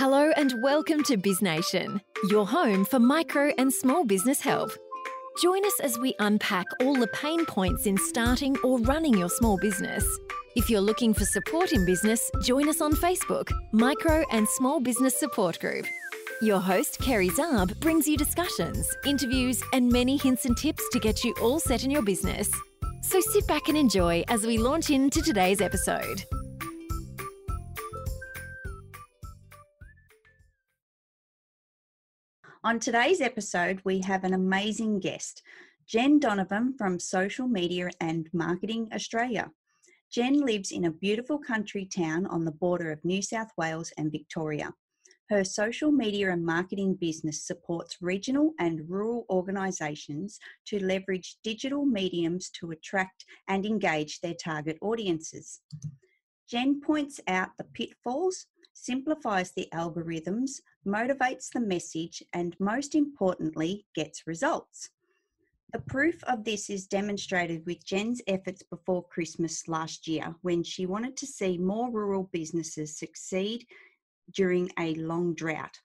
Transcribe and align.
Hello 0.00 0.32
and 0.38 0.54
welcome 0.62 1.02
to 1.02 1.18
BizNation, 1.18 2.00
your 2.30 2.46
home 2.46 2.86
for 2.86 2.98
micro 2.98 3.52
and 3.58 3.70
small 3.70 4.02
business 4.02 4.40
help. 4.40 4.70
Join 5.42 5.62
us 5.66 5.78
as 5.82 5.98
we 5.98 6.14
unpack 6.20 6.64
all 6.80 6.94
the 6.94 7.06
pain 7.08 7.44
points 7.44 7.84
in 7.84 7.98
starting 7.98 8.56
or 8.64 8.78
running 8.78 9.18
your 9.18 9.28
small 9.28 9.58
business. 9.58 10.02
If 10.56 10.70
you're 10.70 10.80
looking 10.80 11.12
for 11.12 11.26
support 11.26 11.74
in 11.74 11.84
business, 11.84 12.30
join 12.42 12.70
us 12.70 12.80
on 12.80 12.92
Facebook, 12.92 13.50
Micro 13.72 14.24
and 14.32 14.48
Small 14.48 14.80
Business 14.80 15.20
Support 15.20 15.60
Group. 15.60 15.84
Your 16.40 16.60
host, 16.60 16.98
Kerry 17.02 17.28
Zarb, 17.28 17.78
brings 17.80 18.08
you 18.08 18.16
discussions, 18.16 18.90
interviews, 19.04 19.62
and 19.74 19.92
many 19.92 20.16
hints 20.16 20.46
and 20.46 20.56
tips 20.56 20.88
to 20.92 20.98
get 20.98 21.22
you 21.24 21.34
all 21.42 21.60
set 21.60 21.84
in 21.84 21.90
your 21.90 22.00
business. 22.00 22.50
So 23.02 23.20
sit 23.20 23.46
back 23.46 23.68
and 23.68 23.76
enjoy 23.76 24.24
as 24.28 24.46
we 24.46 24.56
launch 24.56 24.88
into 24.88 25.20
today's 25.20 25.60
episode. 25.60 26.24
On 32.62 32.78
today's 32.78 33.22
episode, 33.22 33.80
we 33.84 34.02
have 34.02 34.22
an 34.22 34.34
amazing 34.34 35.00
guest, 35.00 35.42
Jen 35.88 36.18
Donovan 36.18 36.74
from 36.76 36.98
Social 36.98 37.48
Media 37.48 37.88
and 38.02 38.28
Marketing 38.34 38.86
Australia. 38.92 39.50
Jen 40.12 40.40
lives 40.44 40.70
in 40.70 40.84
a 40.84 40.90
beautiful 40.90 41.38
country 41.38 41.86
town 41.86 42.26
on 42.26 42.44
the 42.44 42.50
border 42.50 42.92
of 42.92 43.02
New 43.02 43.22
South 43.22 43.48
Wales 43.56 43.94
and 43.96 44.12
Victoria. 44.12 44.74
Her 45.30 45.42
social 45.42 45.90
media 45.90 46.32
and 46.32 46.44
marketing 46.44 46.98
business 47.00 47.46
supports 47.46 47.96
regional 48.02 48.52
and 48.58 48.82
rural 48.90 49.24
organisations 49.30 50.38
to 50.66 50.84
leverage 50.84 51.38
digital 51.42 51.86
mediums 51.86 52.50
to 52.60 52.72
attract 52.72 53.24
and 53.48 53.64
engage 53.64 54.20
their 54.20 54.34
target 54.34 54.76
audiences. 54.82 55.62
Jen 56.46 56.82
points 56.82 57.20
out 57.26 57.56
the 57.56 57.64
pitfalls, 57.72 58.44
simplifies 58.74 59.52
the 59.52 59.66
algorithms, 59.72 60.60
motivates 60.86 61.50
the 61.52 61.60
message, 61.60 62.22
and 62.32 62.56
most 62.58 62.94
importantly, 62.94 63.86
gets 63.94 64.26
results. 64.26 64.90
The 65.72 65.80
proof 65.80 66.24
of 66.24 66.44
this 66.44 66.68
is 66.68 66.86
demonstrated 66.86 67.64
with 67.64 67.84
Jen's 67.84 68.20
efforts 68.26 68.62
before 68.62 69.06
Christmas 69.06 69.68
last 69.68 70.08
year 70.08 70.34
when 70.42 70.64
she 70.64 70.86
wanted 70.86 71.16
to 71.18 71.26
see 71.26 71.58
more 71.58 71.90
rural 71.90 72.28
businesses 72.32 72.98
succeed 72.98 73.66
during 74.34 74.70
a 74.78 74.94
long 74.94 75.34
drought. 75.34 75.78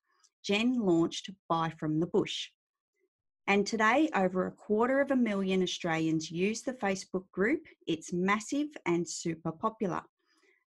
Jen 0.44 0.80
launched 0.80 1.30
Buy 1.50 1.72
from 1.78 2.00
the 2.00 2.08
Bush. 2.08 2.50
And 3.48 3.68
today, 3.68 4.10
over 4.16 4.48
a 4.48 4.52
quarter 4.52 5.02
of 5.02 5.12
a 5.12 5.16
million 5.16 5.62
Australians 5.62 6.32
use 6.32 6.64
the 6.64 6.74
Facebook 6.74 7.30
group. 7.32 7.62
It's 7.86 8.12
massive 8.12 8.70
and 8.88 9.08
super 9.08 9.52
popular. 9.52 10.02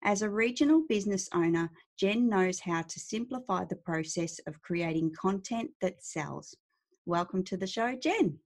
As 0.06 0.22
a 0.22 0.30
regional 0.30 0.84
business 0.88 1.28
owner, 1.34 1.72
Jen 1.98 2.30
knows 2.30 2.60
how 2.60 2.84
to 2.84 3.00
simplify 3.00 3.66
the 3.66 3.76
process 3.76 4.40
of 4.46 4.62
creating 4.62 5.16
content 5.20 5.72
that 5.82 6.04
sells. 6.04 6.56
Welcome 7.08 7.44
to 7.46 7.58
the 7.58 7.66
show, 7.66 7.96
Jen. 7.96 8.38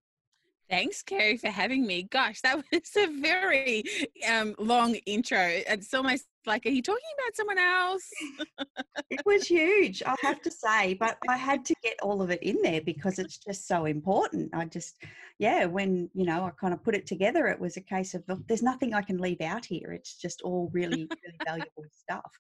Thanks, 0.70 1.04
Kerry, 1.04 1.36
for 1.36 1.50
having 1.50 1.86
me. 1.86 2.04
Gosh, 2.04 2.40
that 2.44 2.64
was 2.72 2.96
a 2.96 3.08
very 3.08 3.84
um, 4.26 4.56
long 4.58 4.96
intro. 5.06 5.38
It's 5.38 5.94
almost 5.94 6.28
like, 6.46 6.66
are 6.66 6.70
you 6.70 6.82
talking 6.82 7.02
about 7.18 7.36
someone 7.36 7.58
else? 7.58 8.10
it 9.30 9.38
was 9.38 9.48
huge, 9.48 10.04
I 10.06 10.16
have 10.22 10.42
to 10.42 10.52
say, 10.52 10.94
but 10.94 11.18
I 11.28 11.38
had 11.38 11.66
to 11.66 11.76
get 11.84 11.96
all 12.02 12.22
of 12.22 12.30
it 12.30 12.42
in 12.44 12.62
there 12.62 12.82
because 12.82 13.20
it's 13.20 13.38
just 13.38 13.68
so 13.68 13.86
important. 13.86 14.50
I 14.54 14.66
just, 14.66 14.98
yeah, 15.38 15.66
when, 15.66 16.10
you 16.14 16.26
know, 16.26 16.46
I 16.46 16.52
kind 16.52 16.74
of 16.74 16.84
put 16.84 16.96
it 16.96 17.06
together, 17.06 17.48
it 17.48 17.60
was 17.60 17.78
a 17.78 17.82
case 17.82 18.14
of 18.14 18.24
there's 18.48 18.64
nothing 18.64 18.94
I 18.94 19.02
can 19.02 19.18
leave 19.18 19.42
out 19.42 19.66
here. 19.66 19.92
It's 19.92 20.16
just 20.16 20.42
all 20.42 20.70
really, 20.74 21.08
really 21.24 21.40
valuable 21.46 21.86
stuff. 21.92 22.32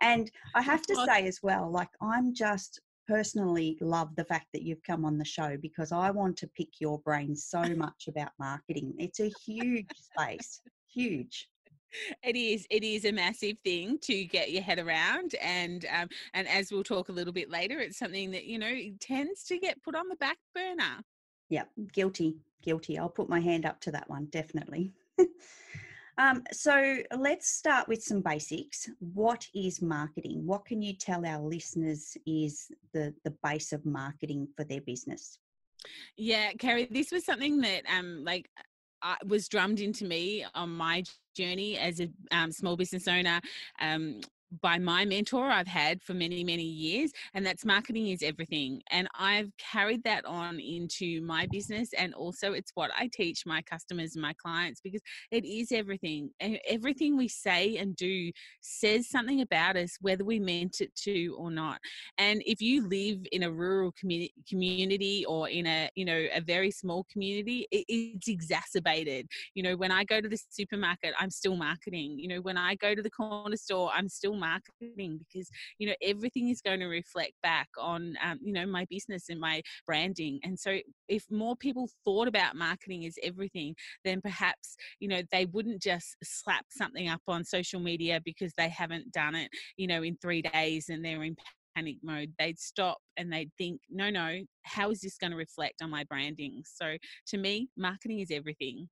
And 0.00 0.30
I 0.54 0.62
have 0.62 0.82
to 0.82 1.06
say 1.06 1.26
as 1.26 1.40
well, 1.42 1.70
like, 1.70 1.88
I'm 2.02 2.34
just 2.34 2.80
personally 3.08 3.78
love 3.80 4.14
the 4.16 4.24
fact 4.24 4.46
that 4.52 4.62
you've 4.62 4.82
come 4.82 5.04
on 5.04 5.16
the 5.16 5.24
show 5.24 5.56
because 5.60 5.92
I 5.92 6.10
want 6.10 6.36
to 6.38 6.48
pick 6.48 6.80
your 6.80 6.98
brain 7.00 7.34
so 7.34 7.62
much 7.62 8.08
about 8.08 8.30
marketing. 8.38 8.94
It's 8.98 9.20
a 9.20 9.30
huge 9.46 9.86
space, 9.94 10.60
huge 10.92 11.48
it 12.22 12.36
is 12.36 12.66
it 12.70 12.82
is 12.82 13.04
a 13.04 13.12
massive 13.12 13.56
thing 13.64 13.98
to 14.00 14.24
get 14.24 14.50
your 14.50 14.62
head 14.62 14.78
around 14.78 15.34
and 15.42 15.86
um, 15.96 16.08
and 16.34 16.48
as 16.48 16.70
we'll 16.70 16.84
talk 16.84 17.08
a 17.08 17.12
little 17.12 17.32
bit 17.32 17.50
later 17.50 17.78
it's 17.80 17.98
something 17.98 18.30
that 18.30 18.44
you 18.44 18.58
know 18.58 18.74
tends 19.00 19.44
to 19.44 19.58
get 19.58 19.82
put 19.82 19.94
on 19.94 20.08
the 20.08 20.16
back 20.16 20.38
burner. 20.54 21.02
Yeah 21.48 21.64
guilty 21.92 22.36
guilty. 22.62 22.98
I'll 22.98 23.08
put 23.08 23.28
my 23.28 23.40
hand 23.40 23.64
up 23.64 23.80
to 23.82 23.92
that 23.92 24.08
one 24.10 24.26
definitely. 24.26 24.92
Um, 26.18 26.42
so 26.50 26.98
let's 27.16 27.50
start 27.50 27.88
with 27.88 28.02
some 28.02 28.22
basics. 28.22 28.88
What 29.00 29.46
is 29.54 29.82
marketing? 29.82 30.46
What 30.46 30.64
can 30.64 30.80
you 30.80 30.94
tell 30.94 31.26
our 31.26 31.42
listeners 31.42 32.16
is 32.26 32.70
the 32.92 33.14
the 33.24 33.34
base 33.42 33.72
of 33.72 33.84
marketing 33.84 34.48
for 34.56 34.64
their 34.64 34.80
business? 34.80 35.38
Yeah, 36.16 36.52
Kerry, 36.52 36.88
this 36.90 37.12
was 37.12 37.24
something 37.24 37.60
that 37.60 37.82
um 37.94 38.24
like 38.24 38.48
uh, 39.02 39.16
was 39.26 39.48
drummed 39.48 39.80
into 39.80 40.04
me 40.04 40.44
on 40.54 40.70
my 40.70 41.02
journey 41.34 41.76
as 41.78 42.00
a 42.00 42.08
um, 42.30 42.50
small 42.50 42.76
business 42.76 43.06
owner 43.06 43.40
um, 43.80 44.20
by 44.62 44.78
my 44.78 45.04
mentor 45.04 45.46
I've 45.46 45.66
had 45.66 46.02
for 46.02 46.14
many, 46.14 46.44
many 46.44 46.64
years, 46.64 47.12
and 47.34 47.44
that's 47.44 47.64
marketing 47.64 48.08
is 48.08 48.22
everything. 48.22 48.82
And 48.90 49.08
I've 49.18 49.50
carried 49.58 50.04
that 50.04 50.24
on 50.24 50.60
into 50.60 51.20
my 51.22 51.46
business, 51.50 51.90
and 51.96 52.14
also 52.14 52.52
it's 52.52 52.72
what 52.74 52.90
I 52.96 53.08
teach 53.12 53.44
my 53.46 53.62
customers 53.62 54.14
and 54.14 54.22
my 54.22 54.34
clients 54.34 54.80
because 54.80 55.00
it 55.30 55.44
is 55.44 55.72
everything. 55.72 56.30
And 56.40 56.58
everything 56.68 57.16
we 57.16 57.28
say 57.28 57.76
and 57.76 57.96
do 57.96 58.30
says 58.60 59.08
something 59.08 59.40
about 59.40 59.76
us, 59.76 59.96
whether 60.00 60.24
we 60.24 60.38
meant 60.38 60.80
it 60.80 60.94
to 61.04 61.36
or 61.38 61.50
not. 61.50 61.80
And 62.18 62.42
if 62.46 62.60
you 62.60 62.88
live 62.88 63.18
in 63.32 63.42
a 63.42 63.50
rural 63.50 63.92
community, 63.98 64.34
community 64.48 65.24
or 65.26 65.48
in 65.48 65.66
a 65.66 65.90
you 65.94 66.04
know 66.04 66.26
a 66.34 66.40
very 66.40 66.70
small 66.70 67.04
community, 67.10 67.66
it, 67.70 67.84
it's 67.88 68.28
exacerbated. 68.28 69.26
You 69.54 69.62
know, 69.62 69.76
when 69.76 69.90
I 69.90 70.04
go 70.04 70.20
to 70.20 70.28
the 70.28 70.38
supermarket, 70.50 71.14
I'm 71.18 71.30
still 71.30 71.56
marketing. 71.56 72.18
You 72.18 72.28
know, 72.28 72.40
when 72.40 72.56
I 72.56 72.74
go 72.76 72.94
to 72.94 73.02
the 73.02 73.10
corner 73.10 73.56
store, 73.56 73.90
I'm 73.94 74.08
still 74.08 74.35
marketing 74.36 75.18
because 75.18 75.48
you 75.78 75.86
know 75.86 75.94
everything 76.02 76.48
is 76.48 76.60
going 76.60 76.80
to 76.80 76.86
reflect 76.86 77.32
back 77.42 77.68
on 77.78 78.14
um, 78.22 78.38
you 78.42 78.52
know 78.52 78.66
my 78.66 78.86
business 78.90 79.24
and 79.28 79.40
my 79.40 79.62
branding 79.86 80.38
and 80.44 80.58
so 80.58 80.78
if 81.08 81.24
more 81.30 81.56
people 81.56 81.88
thought 82.04 82.28
about 82.28 82.56
marketing 82.56 83.04
as 83.06 83.16
everything 83.22 83.74
then 84.04 84.20
perhaps 84.20 84.76
you 85.00 85.08
know 85.08 85.22
they 85.32 85.46
wouldn't 85.46 85.82
just 85.82 86.16
slap 86.22 86.64
something 86.70 87.08
up 87.08 87.22
on 87.28 87.44
social 87.44 87.80
media 87.80 88.20
because 88.24 88.52
they 88.56 88.68
haven't 88.68 89.10
done 89.12 89.34
it 89.34 89.48
you 89.76 89.86
know 89.86 90.02
in 90.02 90.16
three 90.20 90.42
days 90.42 90.88
and 90.88 91.04
they're 91.04 91.22
in 91.24 91.36
panic 91.76 91.96
mode 92.02 92.32
they'd 92.38 92.58
stop 92.58 92.98
and 93.18 93.30
they'd 93.30 93.50
think 93.58 93.80
no 93.90 94.08
no 94.08 94.38
how 94.62 94.90
is 94.90 95.00
this 95.00 95.18
going 95.18 95.30
to 95.30 95.36
reflect 95.36 95.82
on 95.82 95.90
my 95.90 96.04
branding 96.04 96.62
so 96.64 96.96
to 97.26 97.36
me 97.36 97.68
marketing 97.76 98.20
is 98.20 98.30
everything 98.30 98.88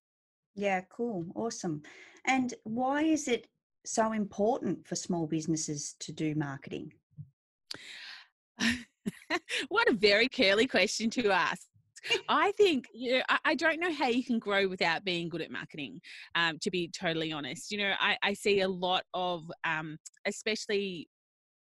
yeah, 0.55 0.81
cool. 0.89 1.25
Awesome. 1.35 1.83
And 2.25 2.53
why 2.63 3.03
is 3.03 3.27
it 3.27 3.47
so 3.85 4.11
important 4.11 4.85
for 4.87 4.95
small 4.95 5.27
businesses 5.27 5.95
to 5.99 6.11
do 6.11 6.35
marketing? 6.35 6.93
what 9.69 9.89
a 9.89 9.93
very 9.93 10.27
curly 10.27 10.67
question 10.67 11.09
to 11.11 11.31
ask. 11.31 11.67
I 12.29 12.51
think 12.53 12.85
you 12.93 13.17
know, 13.17 13.23
I, 13.43 13.55
don't 13.55 13.79
know 13.79 13.91
how 13.91 14.07
you 14.07 14.23
can 14.23 14.39
grow 14.39 14.67
without 14.67 15.03
being 15.03 15.29
good 15.29 15.41
at 15.41 15.51
marketing. 15.51 16.01
Um, 16.35 16.57
to 16.61 16.69
be 16.69 16.87
totally 16.89 17.31
honest, 17.31 17.71
you 17.71 17.77
know, 17.77 17.93
I, 17.99 18.17
I 18.21 18.33
see 18.33 18.61
a 18.61 18.67
lot 18.67 19.03
of, 19.13 19.51
um, 19.63 19.97
especially 20.25 21.07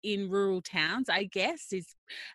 in 0.03 0.29
rural 0.29 0.61
towns, 0.61 1.09
I 1.09 1.23
guess, 1.23 1.67
is, 1.71 1.87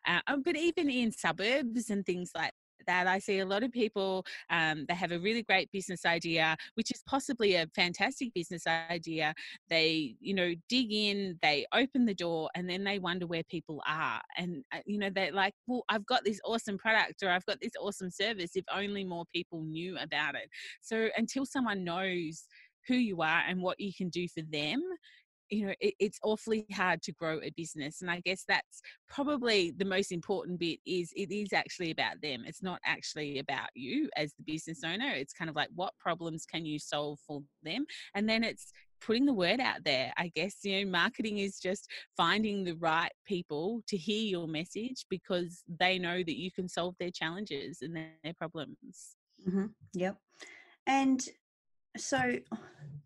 uh, 0.06 0.20
um, 0.26 0.42
but 0.42 0.56
even 0.56 0.90
in 0.90 1.12
suburbs 1.12 1.90
and 1.90 2.04
things 2.04 2.30
like 2.34 2.52
that 2.86 3.06
I 3.06 3.18
see 3.18 3.38
a 3.40 3.46
lot 3.46 3.62
of 3.62 3.72
people, 3.72 4.24
um, 4.50 4.84
they 4.88 4.94
have 4.94 5.12
a 5.12 5.18
really 5.18 5.42
great 5.42 5.70
business 5.72 6.04
idea, 6.04 6.56
which 6.74 6.90
is 6.90 7.02
possibly 7.06 7.54
a 7.54 7.66
fantastic 7.74 8.32
business 8.34 8.66
idea. 8.66 9.34
They, 9.68 10.16
you 10.20 10.34
know, 10.34 10.54
dig 10.68 10.92
in, 10.92 11.38
they 11.42 11.66
open 11.72 12.06
the 12.06 12.14
door, 12.14 12.50
and 12.54 12.68
then 12.68 12.84
they 12.84 12.98
wonder 12.98 13.26
where 13.26 13.44
people 13.44 13.82
are. 13.86 14.20
And, 14.36 14.64
uh, 14.72 14.78
you 14.86 14.98
know, 14.98 15.10
they're 15.10 15.32
like, 15.32 15.54
well, 15.66 15.84
I've 15.88 16.06
got 16.06 16.24
this 16.24 16.40
awesome 16.44 16.78
product 16.78 17.22
or 17.22 17.30
I've 17.30 17.46
got 17.46 17.60
this 17.60 17.72
awesome 17.80 18.10
service 18.10 18.52
if 18.54 18.64
only 18.72 19.04
more 19.04 19.24
people 19.34 19.62
knew 19.62 19.96
about 19.98 20.34
it. 20.34 20.48
So 20.80 21.08
until 21.16 21.46
someone 21.46 21.84
knows, 21.84 22.44
who 22.88 22.94
you 22.94 23.22
are 23.22 23.42
and 23.48 23.62
what 23.62 23.78
you 23.80 23.92
can 23.96 24.08
do 24.08 24.26
for 24.28 24.42
them 24.50 24.82
you 25.52 25.66
know 25.66 25.74
it, 25.80 25.94
it's 26.00 26.18
awfully 26.22 26.66
hard 26.72 27.02
to 27.02 27.12
grow 27.12 27.38
a 27.42 27.50
business 27.56 28.00
and 28.00 28.10
i 28.10 28.20
guess 28.24 28.44
that's 28.48 28.80
probably 29.12 29.72
the 29.76 29.84
most 29.84 30.10
important 30.10 30.58
bit 30.58 30.78
is 30.86 31.12
it 31.14 31.30
is 31.30 31.52
actually 31.52 31.90
about 31.90 32.20
them. 32.22 32.44
It's 32.46 32.62
not 32.62 32.80
actually 32.84 33.38
about 33.38 33.68
you 33.74 34.08
as 34.16 34.32
the 34.34 34.42
business 34.44 34.80
owner. 34.84 35.10
It's 35.10 35.34
kind 35.34 35.50
of 35.50 35.56
like 35.56 35.68
what 35.74 35.92
problems 35.98 36.46
can 36.46 36.64
you 36.64 36.78
solve 36.78 37.18
for 37.26 37.42
them? 37.62 37.84
And 38.14 38.28
then 38.28 38.42
it's 38.42 38.72
putting 39.04 39.26
the 39.26 39.34
word 39.34 39.58
out 39.58 39.82
there 39.84 40.12
i 40.16 40.30
guess 40.36 40.58
you 40.62 40.78
know 40.78 40.88
marketing 40.88 41.38
is 41.38 41.58
just 41.58 41.90
finding 42.16 42.62
the 42.62 42.74
right 42.74 43.10
people 43.26 43.82
to 43.88 43.96
hear 43.96 44.22
your 44.22 44.46
message 44.46 45.06
because 45.10 45.64
they 45.80 45.98
know 45.98 46.18
that 46.18 46.38
you 46.38 46.52
can 46.52 46.68
solve 46.68 46.94
their 47.00 47.10
challenges 47.10 47.78
and 47.82 47.96
their 47.96 48.32
problems. 48.38 49.16
Mm-hmm. 49.44 49.66
yep. 49.94 50.16
And 50.86 51.20
so 51.96 52.38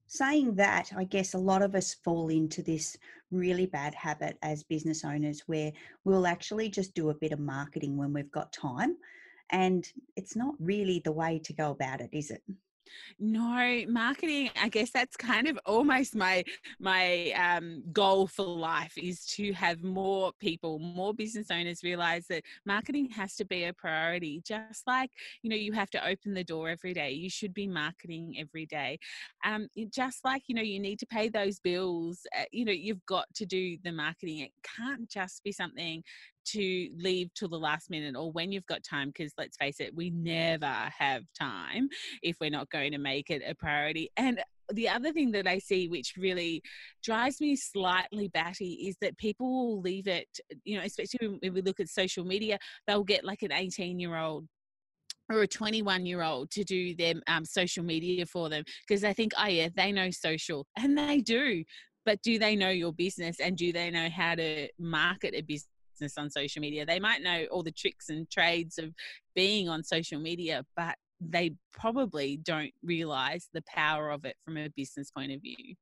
saying 0.07 0.55
that, 0.55 0.93
I 0.97 1.05
guess 1.05 1.35
a 1.35 1.39
lot 1.39 1.63
of 1.63 1.75
us 1.75 1.95
fall 1.95 2.29
into 2.29 2.63
this 2.63 2.97
really 3.31 3.67
bad 3.67 3.95
habit 3.95 4.39
as 4.43 4.63
business 4.63 5.05
owners 5.05 5.43
where 5.47 5.73
we'll 6.05 6.27
actually 6.27 6.69
just 6.69 6.95
do 6.95 7.11
a 7.11 7.15
bit 7.15 7.33
of 7.33 7.41
marketing 7.41 7.97
when 7.97 8.13
we've 8.13 8.31
got 8.31 8.53
time. 8.53 8.97
And 9.51 9.87
it's 10.17 10.37
not 10.37 10.55
really 10.59 11.01
the 11.05 11.13
way 11.13 11.41
to 11.45 11.53
go 11.53 11.71
about 11.71 12.01
it, 12.01 12.11
is 12.13 12.31
it? 12.31 12.43
No, 13.19 13.85
marketing, 13.89 14.51
I 14.61 14.69
guess 14.69 14.91
that's 14.91 15.17
kind 15.17 15.47
of 15.49 15.59
almost 15.65 16.15
my 16.15 16.45
my 16.79 17.33
um, 17.33 17.83
goal 17.93 18.27
for 18.27 18.45
life 18.45 18.93
is 18.97 19.25
to 19.37 19.53
have 19.53 19.83
more 19.83 20.33
people, 20.41 20.79
more 20.79 21.15
business 21.15 21.51
owners 21.51 21.83
realize 21.83 22.27
that 22.29 22.43
marketing 22.65 23.11
has 23.11 23.35
to 23.37 23.45
be 23.45 23.65
a 23.65 23.73
priority. 23.73 24.43
Just 24.45 24.87
like, 24.87 25.11
you 25.43 25.51
know, 25.51 25.57
you 25.57 25.73
have 25.73 25.91
to 25.91 26.07
open 26.07 26.35
the 26.35 26.45
door 26.45 26.69
every 26.69 26.95
day. 26.95 27.13
You 27.13 27.31
should 27.31 27.55
be 27.55 27.67
marketing 27.67 28.37
every 28.39 28.67
day. 28.67 28.99
Um, 29.45 29.69
just 29.91 30.25
like, 30.25 30.43
you 30.47 30.55
know, 30.55 30.63
you 30.63 30.81
need 30.81 30.99
to 31.01 31.07
pay 31.07 31.29
those 31.29 31.61
bills, 31.61 32.27
uh, 32.39 32.45
you 32.53 32.65
know, 32.65 32.73
you've 32.73 33.05
got 33.07 33.27
to 33.35 33.47
do 33.47 33.77
the 33.85 33.93
marketing. 33.93 34.41
It 34.41 34.53
can't 34.63 35.09
just 35.09 35.43
be 35.45 35.53
something 35.53 36.03
to 36.47 36.89
leave 36.97 37.33
till 37.35 37.49
the 37.49 37.59
last 37.59 37.91
minute 37.91 38.17
or 38.17 38.33
when 38.33 38.53
you've 38.53 38.67
got 38.67 38.83
time 38.83 39.09
because 39.09 39.33
let's 39.39 39.57
face 39.57 39.81
it 39.81 39.95
we 39.95 40.11
never 40.11 40.67
have 40.67 41.23
time 41.39 41.89
if 42.23 42.37
we're 42.41 42.51
not 42.51 42.71
going 42.71 42.93
to 42.93 42.99
make 42.99 43.31
it 43.31 43.43
a 43.47 43.55
priority 43.55 44.11
and 44.17 44.41
the 44.73 44.89
other 44.89 45.13
thing 45.13 45.31
that 45.33 45.47
I 45.47 45.59
see, 45.59 45.89
which 45.89 46.15
really 46.17 46.63
drives 47.03 47.41
me 47.41 47.57
slightly 47.57 48.29
batty, 48.29 48.89
is 48.89 48.97
that 49.01 49.17
people 49.19 49.47
will 49.47 49.81
leave 49.81 50.09
it, 50.09 50.29
you 50.65 50.77
know, 50.77 50.85
especially 50.85 51.39
when 51.41 51.55
we 51.55 51.63
look 51.63 51.81
at 51.81 51.89
social 51.89 52.25
media, 52.25 52.59
they'll 52.87 53.05
get 53.05 53.25
like 53.25 53.43
an 53.43 53.53
18 53.53 53.99
year 53.99 54.17
old 54.17 54.47
or 55.31 55.43
a 55.43 55.47
21 55.47 56.07
year 56.07 56.23
old 56.23 56.51
to 56.53 56.65
do 56.65 56.95
their 56.95 57.15
um, 57.27 57.45
social 57.45 57.85
media 57.85 58.25
for 58.27 58.49
them 58.49 58.65
because 58.87 59.01
they 59.01 59.13
think, 59.13 59.33
oh, 59.39 59.47
yeah, 59.47 59.69
they 59.75 59.93
know 59.93 60.11
social. 60.11 60.67
And 60.77 60.97
they 60.97 61.21
do. 61.21 61.65
But 62.05 62.23
do 62.23 62.39
they 62.39 62.55
know 62.55 62.71
your 62.71 62.93
business 62.93 63.41
and 63.41 63.57
do 63.57 63.73
they 63.73 63.91
know 63.91 64.09
how 64.09 64.37
to 64.37 64.69
market 64.79 65.35
a 65.35 65.41
business? 65.43 65.69
Business 65.97 66.19
on 66.19 66.31
social 66.31 66.61
media. 66.61 66.85
They 66.85 67.01
might 67.01 67.23
know 67.23 67.47
all 67.51 67.63
the 67.63 67.73
tricks 67.73 68.09
and 68.09 68.29
trades 68.31 68.79
of 68.79 68.93
being 69.35 69.69
on 69.69 69.83
social 69.83 70.21
media, 70.21 70.65
but 70.77 70.97
they 71.21 71.55
probably 71.73 72.37
don't 72.39 72.73
realize 72.83 73.49
the 73.53 73.63
power 73.63 74.11
of 74.11 74.25
it 74.25 74.37
from 74.45 74.59
a 74.59 74.69
business 74.77 75.11
point 75.11 75.33
of 75.33 75.41
view. 75.41 75.75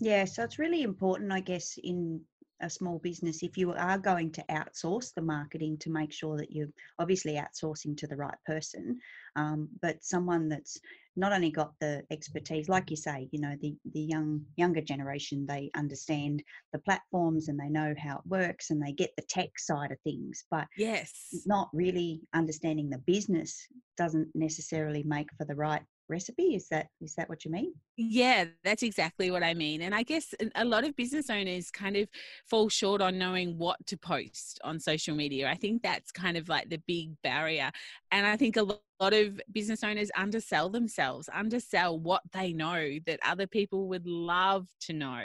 Yeah, 0.00 0.24
so 0.24 0.44
it's 0.44 0.58
really 0.58 0.82
important, 0.82 1.32
I 1.32 1.40
guess, 1.40 1.78
in 1.82 2.20
a 2.62 2.70
small 2.70 2.98
business 2.98 3.42
if 3.42 3.56
you 3.56 3.72
are 3.72 3.98
going 3.98 4.30
to 4.30 4.44
outsource 4.50 5.14
the 5.14 5.22
marketing 5.22 5.78
to 5.78 5.90
make 5.90 6.12
sure 6.12 6.36
that 6.36 6.52
you're 6.52 6.68
obviously 6.98 7.34
outsourcing 7.34 7.96
to 7.96 8.06
the 8.06 8.16
right 8.16 8.36
person 8.46 8.98
um, 9.36 9.66
but 9.80 10.04
someone 10.04 10.46
that's 10.46 10.78
not 11.16 11.32
only 11.32 11.50
got 11.50 11.72
the 11.80 12.02
mm. 12.02 12.02
expertise 12.10 12.68
like 12.68 12.90
you 12.90 12.96
say 12.96 13.28
you 13.32 13.40
know 13.40 13.54
the 13.60 13.74
the 13.92 14.00
young 14.00 14.40
younger 14.56 14.80
generation 14.80 15.46
they 15.46 15.70
understand 15.76 16.42
the 16.72 16.78
platforms 16.80 17.48
and 17.48 17.58
they 17.58 17.68
know 17.68 17.94
how 17.98 18.16
it 18.16 18.26
works 18.26 18.70
and 18.70 18.82
they 18.82 18.92
get 18.92 19.10
the 19.16 19.24
tech 19.28 19.50
side 19.58 19.90
of 19.90 19.98
things 20.04 20.44
but 20.50 20.66
yes. 20.76 21.12
not 21.46 21.68
really 21.72 22.20
understanding 22.34 22.88
the 22.88 22.98
business 22.98 23.66
doesn't 23.96 24.28
necessarily 24.34 25.02
make 25.02 25.28
for 25.36 25.44
the 25.44 25.54
right 25.54 25.82
recipe. 26.10 26.54
Is 26.54 26.66
that 26.68 26.88
is 27.00 27.14
that 27.14 27.28
what 27.28 27.44
you 27.44 27.50
mean? 27.50 27.72
Yeah 27.96 28.46
that's 28.64 28.82
exactly 28.82 29.30
what 29.30 29.42
i 29.42 29.54
mean 29.54 29.82
and 29.82 29.94
i 29.94 30.02
guess 30.02 30.34
a 30.56 30.64
lot 30.64 30.84
of 30.84 30.96
business 30.96 31.30
owners 31.30 31.70
kind 31.70 31.96
of 31.96 32.08
fall 32.48 32.68
short 32.68 33.00
on 33.00 33.16
knowing 33.18 33.56
what 33.56 33.76
to 33.86 33.96
post 33.96 34.58
on 34.64 34.80
social 34.80 35.14
media. 35.14 35.48
I 35.48 35.54
think 35.54 35.82
that's 35.82 36.10
kind 36.10 36.36
of 36.36 36.48
like 36.48 36.68
the 36.68 36.82
big 36.86 37.10
barrier 37.22 37.70
and 38.10 38.26
i 38.26 38.36
think 38.36 38.56
a 38.56 38.62
lot 38.62 38.80
lot 39.00 39.14
of 39.14 39.40
business 39.52 39.82
owners 39.82 40.10
undersell 40.16 40.68
themselves, 40.68 41.28
undersell 41.34 41.98
what 41.98 42.22
they 42.32 42.52
know 42.52 42.98
that 43.06 43.18
other 43.24 43.46
people 43.46 43.88
would 43.88 44.06
love 44.06 44.66
to 44.82 44.92
know. 44.92 45.22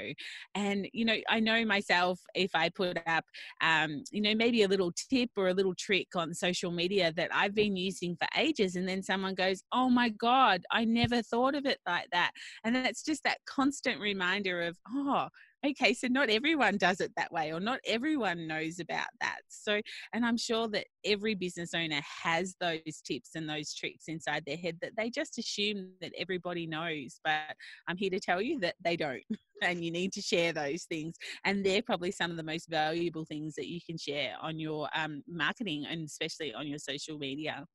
And, 0.55 0.87
you 0.93 1.05
know, 1.05 1.17
I 1.29 1.39
know 1.39 1.65
myself, 1.65 2.19
if 2.33 2.51
I 2.55 2.69
put 2.69 2.97
up, 3.05 3.25
um, 3.61 4.03
you 4.11 4.21
know, 4.21 4.33
maybe 4.35 4.63
a 4.63 4.67
little 4.67 4.93
tip 5.09 5.29
or 5.35 5.49
a 5.49 5.53
little 5.53 5.75
trick 5.75 6.07
on 6.15 6.33
social 6.33 6.71
media 6.71 7.11
that 7.17 7.29
I've 7.33 7.55
been 7.55 7.75
using 7.75 8.15
for 8.15 8.27
ages, 8.37 8.75
and 8.75 8.87
then 8.87 9.03
someone 9.03 9.35
goes, 9.35 9.63
oh 9.71 9.89
my 9.89 10.09
God, 10.09 10.63
I 10.71 10.85
never 10.85 11.21
thought 11.21 11.55
of 11.55 11.65
it 11.65 11.79
like 11.85 12.07
that. 12.11 12.31
And 12.63 12.75
then 12.75 12.85
it's 12.85 13.03
just 13.03 13.23
that 13.23 13.39
constant 13.45 13.99
reminder 13.99 14.61
of, 14.61 14.77
oh, 14.93 15.27
okay, 15.69 15.93
so 15.93 16.07
not 16.07 16.29
everyone 16.29 16.77
does 16.77 16.99
it 17.01 17.11
that 17.17 17.31
way, 17.31 17.51
or 17.51 17.59
not 17.59 17.79
everyone 17.85 18.47
knows 18.47 18.79
about 18.79 19.07
that. 19.21 19.39
So, 19.47 19.81
and 20.13 20.25
I'm 20.25 20.37
sure 20.37 20.67
that 20.69 20.87
every 21.03 21.35
business 21.35 21.73
owner 21.73 22.01
has 22.23 22.55
those 22.59 23.01
tips 23.05 23.31
and 23.35 23.49
those 23.49 23.73
tricks 23.73 24.05
inside 24.07 24.43
their 24.45 24.57
head 24.57 24.77
that 24.81 24.91
they 24.97 25.09
just 25.09 25.37
assume 25.37 25.89
that 26.01 26.13
everybody 26.17 26.67
knows. 26.67 27.19
But 27.23 27.55
I'm 27.87 27.97
here 27.97 28.09
to 28.11 28.19
tell 28.19 28.41
you 28.41 28.59
that 28.61 28.75
they 28.83 28.95
don't. 28.95 29.23
And 29.63 29.85
you 29.85 29.89
need 29.89 30.11
to 30.11 30.21
share 30.21 30.51
those 30.51 30.83
things. 30.83 31.15
And 31.45 31.65
they're 31.65 31.81
probably 31.81 32.11
some 32.11 32.29
of 32.29 32.35
the 32.35 32.43
most 32.43 32.69
valuable 32.69 33.23
things 33.23 33.55
that 33.55 33.69
you 33.69 33.79
can 33.87 33.97
share 33.97 34.35
on 34.41 34.59
your 34.59 34.89
um, 34.93 35.23
marketing 35.29 35.85
and 35.89 36.05
especially 36.05 36.53
on 36.53 36.67
your 36.67 36.77
social 36.77 37.17
media. 37.17 37.65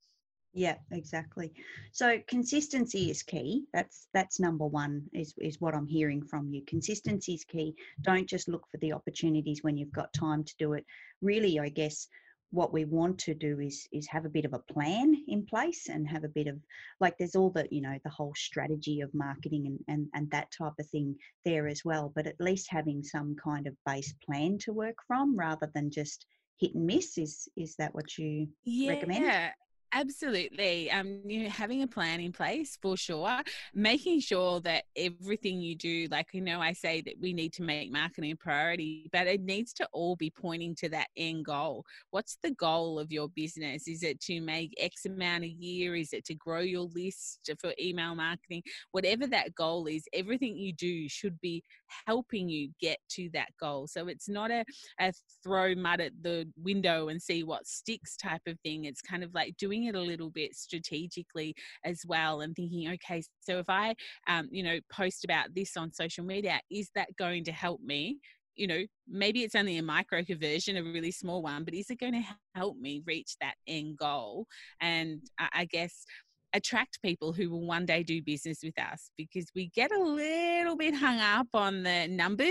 Yeah, 0.52 0.76
exactly. 0.90 1.52
So 1.92 2.18
consistency 2.26 3.10
is 3.10 3.22
key. 3.22 3.66
That's 3.72 4.08
that's 4.12 4.40
number 4.40 4.66
one 4.66 5.04
is 5.12 5.32
is 5.38 5.60
what 5.60 5.74
I'm 5.74 5.86
hearing 5.86 6.22
from 6.22 6.48
you. 6.52 6.62
Consistency 6.66 7.34
is 7.34 7.44
key. 7.44 7.74
Don't 8.02 8.28
just 8.28 8.48
look 8.48 8.66
for 8.70 8.78
the 8.78 8.92
opportunities 8.92 9.62
when 9.62 9.76
you've 9.76 9.92
got 9.92 10.12
time 10.12 10.42
to 10.42 10.54
do 10.58 10.72
it. 10.72 10.84
Really, 11.22 11.60
I 11.60 11.68
guess 11.68 12.08
what 12.50 12.72
we 12.72 12.84
want 12.84 13.18
to 13.18 13.34
do 13.34 13.60
is 13.60 13.86
is 13.92 14.08
have 14.08 14.24
a 14.24 14.30
bit 14.30 14.44
of 14.44 14.52
a 14.52 14.72
plan 14.72 15.14
in 15.28 15.46
place 15.46 15.88
and 15.88 16.08
have 16.08 16.24
a 16.24 16.28
bit 16.28 16.48
of 16.48 16.58
like 16.98 17.16
there's 17.16 17.36
all 17.36 17.50
the 17.50 17.66
you 17.70 17.80
know 17.80 17.96
the 18.02 18.10
whole 18.10 18.34
strategy 18.34 19.00
of 19.00 19.14
marketing 19.14 19.66
and 19.66 19.78
and, 19.86 20.08
and 20.14 20.30
that 20.30 20.50
type 20.50 20.72
of 20.78 20.86
thing 20.88 21.14
there 21.44 21.68
as 21.68 21.84
well 21.84 22.12
but 22.14 22.26
at 22.26 22.40
least 22.40 22.66
having 22.68 23.04
some 23.04 23.36
kind 23.36 23.68
of 23.68 23.76
base 23.86 24.12
plan 24.24 24.58
to 24.58 24.72
work 24.72 24.96
from 25.06 25.36
rather 25.36 25.70
than 25.74 25.90
just 25.90 26.26
hit 26.58 26.74
and 26.74 26.86
miss 26.86 27.16
is 27.18 27.48
is 27.56 27.76
that 27.76 27.94
what 27.94 28.18
you 28.18 28.48
yeah, 28.64 28.90
recommend 28.90 29.24
yeah 29.24 29.50
Absolutely. 29.92 30.88
Um, 30.92 31.20
you 31.26 31.42
know, 31.42 31.48
having 31.50 31.82
a 31.82 31.86
plan 31.86 32.20
in 32.20 32.30
place 32.32 32.78
for 32.80 32.96
sure, 32.96 33.40
making 33.74 34.20
sure 34.20 34.60
that 34.60 34.84
everything 34.96 35.60
you 35.60 35.74
do, 35.74 36.06
like 36.12 36.28
you 36.32 36.40
know, 36.40 36.60
I 36.60 36.74
say 36.74 37.00
that 37.02 37.14
we 37.20 37.32
need 37.32 37.52
to 37.54 37.62
make 37.62 37.90
marketing 37.90 38.30
a 38.30 38.36
priority, 38.36 39.08
but 39.12 39.26
it 39.26 39.40
needs 39.40 39.72
to 39.74 39.88
all 39.92 40.14
be 40.14 40.30
pointing 40.30 40.76
to 40.76 40.88
that 40.90 41.08
end 41.16 41.44
goal. 41.44 41.84
What's 42.12 42.38
the 42.40 42.52
goal 42.52 43.00
of 43.00 43.10
your 43.10 43.30
business? 43.30 43.88
Is 43.88 44.04
it 44.04 44.20
to 44.22 44.40
make 44.40 44.72
X 44.78 45.06
amount 45.06 45.42
a 45.42 45.48
year? 45.48 45.96
Is 45.96 46.12
it 46.12 46.24
to 46.26 46.34
grow 46.34 46.60
your 46.60 46.88
list 46.94 47.50
for 47.58 47.72
email 47.80 48.14
marketing? 48.14 48.62
Whatever 48.92 49.26
that 49.26 49.56
goal 49.56 49.86
is, 49.86 50.04
everything 50.12 50.56
you 50.56 50.72
do 50.72 51.08
should 51.08 51.40
be 51.40 51.64
helping 52.06 52.48
you 52.48 52.70
get 52.80 52.98
to 53.10 53.28
that 53.32 53.48
goal. 53.58 53.88
So 53.88 54.06
it's 54.06 54.28
not 54.28 54.52
a, 54.52 54.64
a 55.00 55.12
throw 55.42 55.74
mud 55.74 56.00
at 56.00 56.12
the 56.22 56.48
window 56.56 57.08
and 57.08 57.20
see 57.20 57.42
what 57.42 57.66
sticks 57.66 58.16
type 58.16 58.42
of 58.46 58.56
thing. 58.60 58.84
It's 58.84 59.02
kind 59.02 59.24
of 59.24 59.34
like 59.34 59.56
doing 59.56 59.79
it 59.84 59.94
a 59.94 60.00
little 60.00 60.30
bit 60.30 60.54
strategically 60.54 61.54
as 61.84 62.02
well 62.06 62.40
and 62.40 62.54
thinking, 62.54 62.90
okay, 62.92 63.22
so 63.40 63.58
if 63.58 63.68
I, 63.68 63.94
um, 64.26 64.48
you 64.50 64.62
know, 64.62 64.78
post 64.92 65.24
about 65.24 65.54
this 65.54 65.76
on 65.76 65.92
social 65.92 66.24
media, 66.24 66.60
is 66.70 66.90
that 66.94 67.16
going 67.16 67.44
to 67.44 67.52
help 67.52 67.80
me? 67.82 68.18
you 68.56 68.66
know, 68.66 68.82
maybe 69.08 69.42
it's 69.42 69.54
only 69.54 69.78
a 69.78 69.82
micro 69.82 70.22
conversion, 70.22 70.76
a 70.76 70.82
really 70.82 71.12
small 71.12 71.40
one, 71.40 71.64
but 71.64 71.72
is 71.72 71.88
it 71.88 71.98
going 71.98 72.12
to 72.12 72.24
help 72.54 72.76
me 72.76 73.02
reach 73.06 73.36
that 73.40 73.54
end 73.66 73.96
goal? 73.96 74.46
And 74.80 75.22
I 75.38 75.64
guess 75.64 76.04
attract 76.52 77.00
people 77.02 77.32
who 77.32 77.50
will 77.50 77.66
one 77.66 77.86
day 77.86 78.02
do 78.02 78.22
business 78.22 78.60
with 78.62 78.78
us 78.80 79.10
because 79.16 79.46
we 79.54 79.68
get 79.74 79.92
a 79.92 79.98
little 79.98 80.76
bit 80.76 80.94
hung 80.94 81.18
up 81.20 81.46
on 81.54 81.82
the 81.82 82.08
numbers 82.08 82.50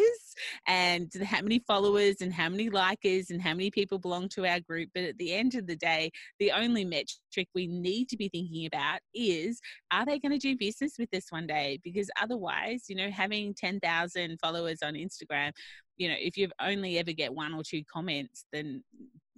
and 0.67 1.11
how 1.23 1.41
many 1.41 1.59
followers 1.67 2.17
and 2.21 2.33
how 2.33 2.49
many 2.49 2.69
likers 2.69 3.29
and 3.29 3.41
how 3.41 3.51
many 3.51 3.69
people 3.71 3.99
belong 3.99 4.29
to 4.29 4.45
our 4.45 4.59
group. 4.59 4.89
But 4.93 5.03
at 5.03 5.17
the 5.17 5.33
end 5.33 5.55
of 5.55 5.67
the 5.67 5.75
day, 5.75 6.11
the 6.39 6.51
only 6.51 6.85
metric 6.85 7.47
we 7.53 7.67
need 7.67 8.09
to 8.09 8.17
be 8.17 8.29
thinking 8.29 8.65
about 8.65 8.99
is 9.13 9.59
are 9.91 10.05
they 10.05 10.19
going 10.19 10.31
to 10.31 10.37
do 10.37 10.57
business 10.57 10.93
with 10.97 11.13
us 11.13 11.25
one 11.29 11.47
day? 11.47 11.79
Because 11.83 12.09
otherwise, 12.21 12.85
you 12.87 12.95
know, 12.95 13.09
having 13.09 13.53
10,000 13.53 14.39
followers 14.39 14.79
on 14.83 14.93
Instagram, 14.93 15.51
you 15.97 16.07
know, 16.07 16.15
if 16.17 16.37
you've 16.37 16.53
only 16.61 16.97
ever 16.97 17.11
get 17.11 17.33
one 17.33 17.53
or 17.53 17.63
two 17.63 17.83
comments, 17.91 18.45
then 18.53 18.83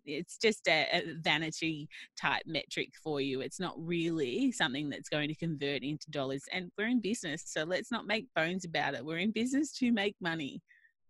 it's 0.05 0.38
just 0.38 0.67
a, 0.67 0.88
a, 0.93 1.13
vanity 1.22 1.88
type 2.20 2.43
metric 2.46 2.89
for 3.03 3.22
you. 3.22 3.41
It's 3.41 3.60
not 3.60 3.75
really 3.77 4.51
something 4.51 4.89
that's 4.89 5.10
going 5.10 5.29
to 5.29 5.36
convert 5.36 5.84
into 5.84 6.10
dollars. 6.12 6.43
And 6.51 6.72
we're 6.77 6.88
in 6.88 7.01
business, 7.01 7.43
so 7.46 7.63
let's 7.63 7.91
not 7.91 8.08
make 8.08 8.27
bones 8.36 8.65
about 8.65 8.96
it. 8.96 9.05
We're 9.05 9.17
in 9.20 9.31
business 9.31 9.72
to 9.74 9.91
make 9.91 10.15
money. 10.22 10.62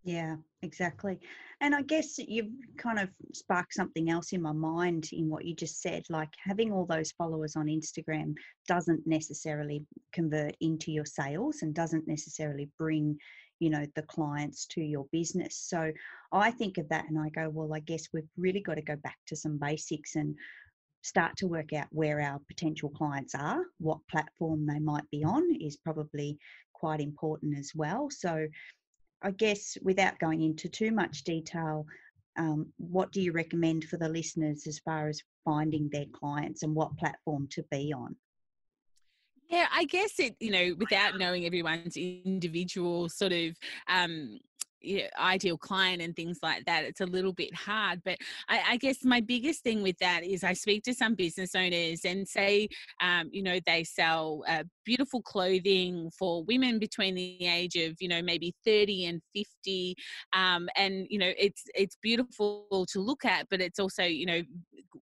Yeah, 0.04 0.38
exactly. 0.64 1.20
And 1.60 1.76
I 1.76 1.84
guess 1.84 2.18
you've 2.18 2.50
kind 2.78 2.98
of 2.98 3.10
sparked 3.34 3.76
something 3.76 4.10
else 4.10 4.34
in 4.34 4.42
my 4.42 4.52
mind 4.52 5.10
in 5.12 5.30
what 5.30 5.46
you 5.46 5.56
just 5.56 5.80
said. 5.80 6.04
Like 6.10 6.30
having 6.44 6.72
all 6.72 6.88
those 6.88 7.12
followers 7.12 7.56
on 7.56 7.68
Instagram 7.68 8.34
doesn't 8.68 9.06
necessarily 9.06 9.86
convert 10.12 10.56
into 10.60 10.92
your 10.92 11.06
sales 11.06 11.60
and 11.62 11.76
doesn't 11.76 12.08
necessarily 12.08 12.68
bring 12.80 13.16
you 13.62 13.70
know 13.70 13.86
the 13.96 14.02
clients 14.04 14.66
to 14.66 14.82
your 14.82 15.06
business 15.12 15.56
so 15.56 15.92
i 16.34 16.52
think 16.52 16.78
of 16.78 16.90
that 16.90 17.08
and 17.08 17.18
i 17.18 17.30
go 17.30 17.48
well 17.50 17.74
i 17.74 17.80
guess 17.80 18.08
we've 18.12 18.28
really 18.38 18.60
got 18.60 18.76
to 18.76 18.82
go 18.82 18.96
back 18.98 19.18
to 19.28 19.36
some 19.36 19.58
basics 19.58 20.16
and 20.16 20.36
start 21.02 21.36
to 21.38 21.48
work 21.48 21.74
out 21.74 21.88
where 21.92 22.22
our 22.22 22.40
potential 22.48 22.90
clients 22.90 23.34
are, 23.36 23.64
what 23.80 24.00
platform 24.10 24.66
they 24.66 24.80
might 24.80 25.10
be 25.12 25.24
on 25.24 25.44
is 25.60 25.78
probably 25.78 26.38
quite 26.74 27.00
important 27.00 27.58
as 27.58 27.72
well. 27.76 28.10
So, 28.10 28.48
I 29.24 29.32
guess 29.32 29.78
without 29.84 30.18
going 30.18 30.42
into 30.42 30.68
too 30.68 30.92
much 30.92 31.24
detail, 31.24 31.86
um, 32.38 32.68
what 32.78 33.12
do 33.12 33.22
you 33.22 33.32
recommend 33.32 33.84
for 33.84 33.98
the 33.98 34.10
listeners 34.10 34.66
as 34.66 34.80
far 34.80 35.10
as 35.10 35.22
finding 35.46 35.90
their 35.90 36.08
clients 36.12 36.64
and 36.64 36.74
what 36.74 36.98
platform 36.98 37.48
to 37.52 37.64
be 37.70 37.94
on? 37.94 38.16
Yeah, 39.52 39.68
I 39.70 39.84
guess 39.84 40.18
it, 40.18 40.38
you 40.40 40.50
know, 40.50 40.76
without 40.78 41.18
knowing 41.18 41.46
everyone's 41.46 41.98
individual 41.98 43.10
sort 43.10 43.34
of 43.34 43.54
um, 43.90 44.40
you 44.80 45.00
know, 45.00 45.08
ideal 45.20 45.58
client 45.58 46.02
and 46.02 46.16
things 46.16 46.40
like 46.42 46.64
that, 46.66 46.86
it's 46.86 47.02
a 47.02 47.06
little 47.06 47.34
bit 47.34 47.54
hard. 47.54 48.02
But 48.06 48.18
I, 48.48 48.62
I, 48.70 48.78
guess 48.78 49.04
my 49.04 49.20
biggest 49.20 49.62
thing 49.62 49.84
with 49.84 49.98
that 50.00 50.24
is 50.24 50.46
I 50.46 50.54
speak 50.54 50.84
to 50.84 50.94
some 50.94 51.16
business 51.16 51.54
owners 51.54 52.06
and 52.06 52.26
say, 52.26 52.70
um, 53.02 53.30
you 53.34 53.44
know, 53.44 53.60
they 53.66 53.84
sell 53.84 54.44
uh, 54.48 54.64
beautiful 54.86 55.22
clothing 55.22 56.10
for 56.18 56.46
women 56.46 56.80
between 56.80 57.16
the 57.16 57.46
age 57.46 57.76
of, 57.76 57.98
you 58.00 58.08
know, 58.08 58.22
maybe 58.22 58.56
30 58.66 59.06
and 59.06 59.22
50. 59.36 59.96
Um, 60.34 60.70
and, 60.78 61.06
you 61.10 61.20
know, 61.20 61.32
it's, 61.38 61.64
it's 61.76 61.98
beautiful 62.02 62.86
to 62.90 63.00
look 63.02 63.26
at, 63.26 63.48
but 63.50 63.60
it's 63.60 63.80
also, 63.80 64.04
you 64.04 64.26
know, 64.26 64.42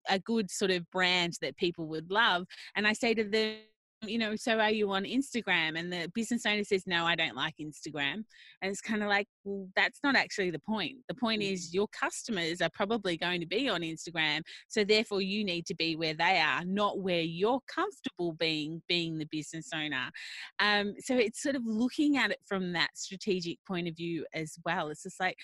a 0.07 0.19
good 0.19 0.51
sort 0.51 0.71
of 0.71 0.89
brand 0.91 1.33
that 1.41 1.57
people 1.57 1.87
would 1.87 2.11
love. 2.11 2.45
And 2.75 2.87
I 2.87 2.93
say 2.93 3.15
to 3.15 3.23
them, 3.23 3.55
you 4.07 4.17
know, 4.17 4.35
so 4.35 4.59
are 4.59 4.71
you 4.71 4.91
on 4.91 5.03
Instagram? 5.03 5.77
And 5.79 5.91
the 5.91 6.09
business 6.13 6.45
owner 6.45 6.63
says, 6.63 6.83
no, 6.85 7.05
I 7.05 7.15
don't 7.15 7.35
like 7.35 7.55
Instagram. 7.61 8.23
And 8.61 8.71
it's 8.71 8.81
kind 8.81 9.03
of 9.03 9.09
like, 9.09 9.27
well, 9.43 9.67
that's 9.75 9.99
not 10.03 10.15
actually 10.15 10.51
the 10.51 10.59
point. 10.59 10.97
The 11.07 11.15
point 11.15 11.41
is 11.41 11.73
your 11.73 11.87
customers 11.87 12.61
are 12.61 12.69
probably 12.73 13.17
going 13.17 13.41
to 13.41 13.47
be 13.47 13.69
on 13.69 13.81
Instagram. 13.81 14.41
So 14.67 14.83
therefore 14.83 15.21
you 15.21 15.43
need 15.43 15.65
to 15.67 15.75
be 15.75 15.95
where 15.95 16.13
they 16.13 16.39
are, 16.39 16.63
not 16.65 16.99
where 16.99 17.21
you're 17.21 17.61
comfortable 17.67 18.33
being, 18.33 18.81
being 18.87 19.17
the 19.17 19.27
business 19.31 19.69
owner. 19.73 20.09
Um, 20.59 20.93
so 20.99 21.15
it's 21.15 21.41
sort 21.41 21.55
of 21.55 21.63
looking 21.65 22.17
at 22.17 22.31
it 22.31 22.39
from 22.45 22.73
that 22.73 22.89
strategic 22.95 23.57
point 23.67 23.87
of 23.87 23.95
view 23.95 24.25
as 24.33 24.57
well. 24.65 24.89
It's 24.89 25.03
just 25.03 25.19
like, 25.19 25.37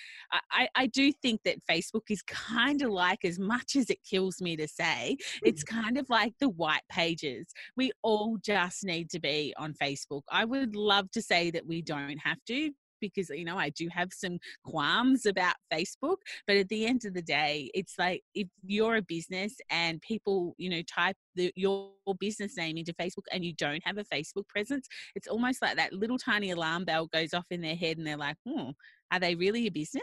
I, 0.51 0.67
I 0.75 0.87
do 0.87 1.11
think 1.11 1.41
that 1.45 1.57
Facebook 1.69 2.09
is 2.09 2.21
kind 2.27 2.81
of 2.81 2.91
like, 2.91 3.25
as 3.25 3.39
much 3.39 3.75
as 3.75 3.89
it 3.89 3.99
kills 4.09 4.41
me 4.41 4.55
to 4.57 4.67
say, 4.67 5.17
it's 5.43 5.63
kind 5.63 5.97
of 5.97 6.09
like 6.09 6.33
the 6.39 6.49
white 6.49 6.81
pages. 6.89 7.47
We 7.75 7.91
all 8.01 8.37
just 8.43 8.50
need 8.83 9.09
to 9.11 9.19
be 9.19 9.53
on 9.57 9.73
Facebook. 9.73 10.21
I 10.29 10.45
would 10.45 10.75
love 10.75 11.11
to 11.11 11.21
say 11.21 11.51
that 11.51 11.65
we 11.65 11.81
don't 11.81 12.17
have 12.17 12.37
to 12.47 12.71
because 13.01 13.29
you 13.29 13.43
know 13.43 13.57
I 13.57 13.69
do 13.69 13.89
have 13.91 14.13
some 14.13 14.37
qualms 14.63 15.25
about 15.25 15.55
Facebook 15.73 16.17
but 16.47 16.55
at 16.55 16.69
the 16.69 16.85
end 16.85 17.03
of 17.03 17.13
the 17.13 17.21
day 17.21 17.69
it's 17.73 17.95
like 17.97 18.21
if 18.35 18.47
you're 18.63 18.97
a 18.97 19.01
business 19.01 19.55
and 19.69 20.01
people 20.01 20.53
you 20.57 20.69
know 20.69 20.81
type 20.83 21.17
the, 21.35 21.51
your 21.55 21.89
business 22.19 22.55
name 22.55 22.77
into 22.77 22.93
Facebook 22.93 23.25
and 23.31 23.43
you 23.43 23.53
don't 23.53 23.81
have 23.83 23.97
a 23.97 24.03
Facebook 24.03 24.47
presence 24.47 24.87
it's 25.15 25.27
almost 25.27 25.61
like 25.61 25.75
that 25.75 25.93
little 25.93 26.19
tiny 26.19 26.51
alarm 26.51 26.85
bell 26.85 27.07
goes 27.07 27.33
off 27.33 27.47
in 27.49 27.61
their 27.61 27.75
head 27.75 27.97
and 27.97 28.05
they're 28.05 28.17
like 28.17 28.37
hmm 28.47 28.69
are 29.11 29.19
they 29.19 29.35
really 29.35 29.67
a 29.67 29.71
business? 29.71 30.01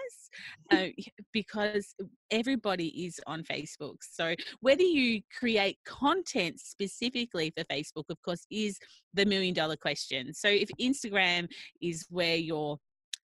Uh, 0.71 0.89
because 1.33 1.95
everybody 2.31 3.07
is 3.07 3.21
on 3.27 3.43
Facebook. 3.43 3.97
So 4.01 4.35
whether 4.61 4.83
you 4.83 5.23
create 5.39 5.79
content 5.87 6.61
specifically 6.61 7.53
for 7.57 7.65
Facebook, 7.65 8.05
of 8.11 8.21
course, 8.23 8.47
is 8.51 8.79
the 9.15 9.25
million 9.25 9.55
dollar 9.55 9.77
question. 9.77 10.35
So 10.35 10.49
if 10.49 10.69
Instagram 10.81 11.49
is 11.81 12.07
where 12.11 12.37
your 12.37 12.79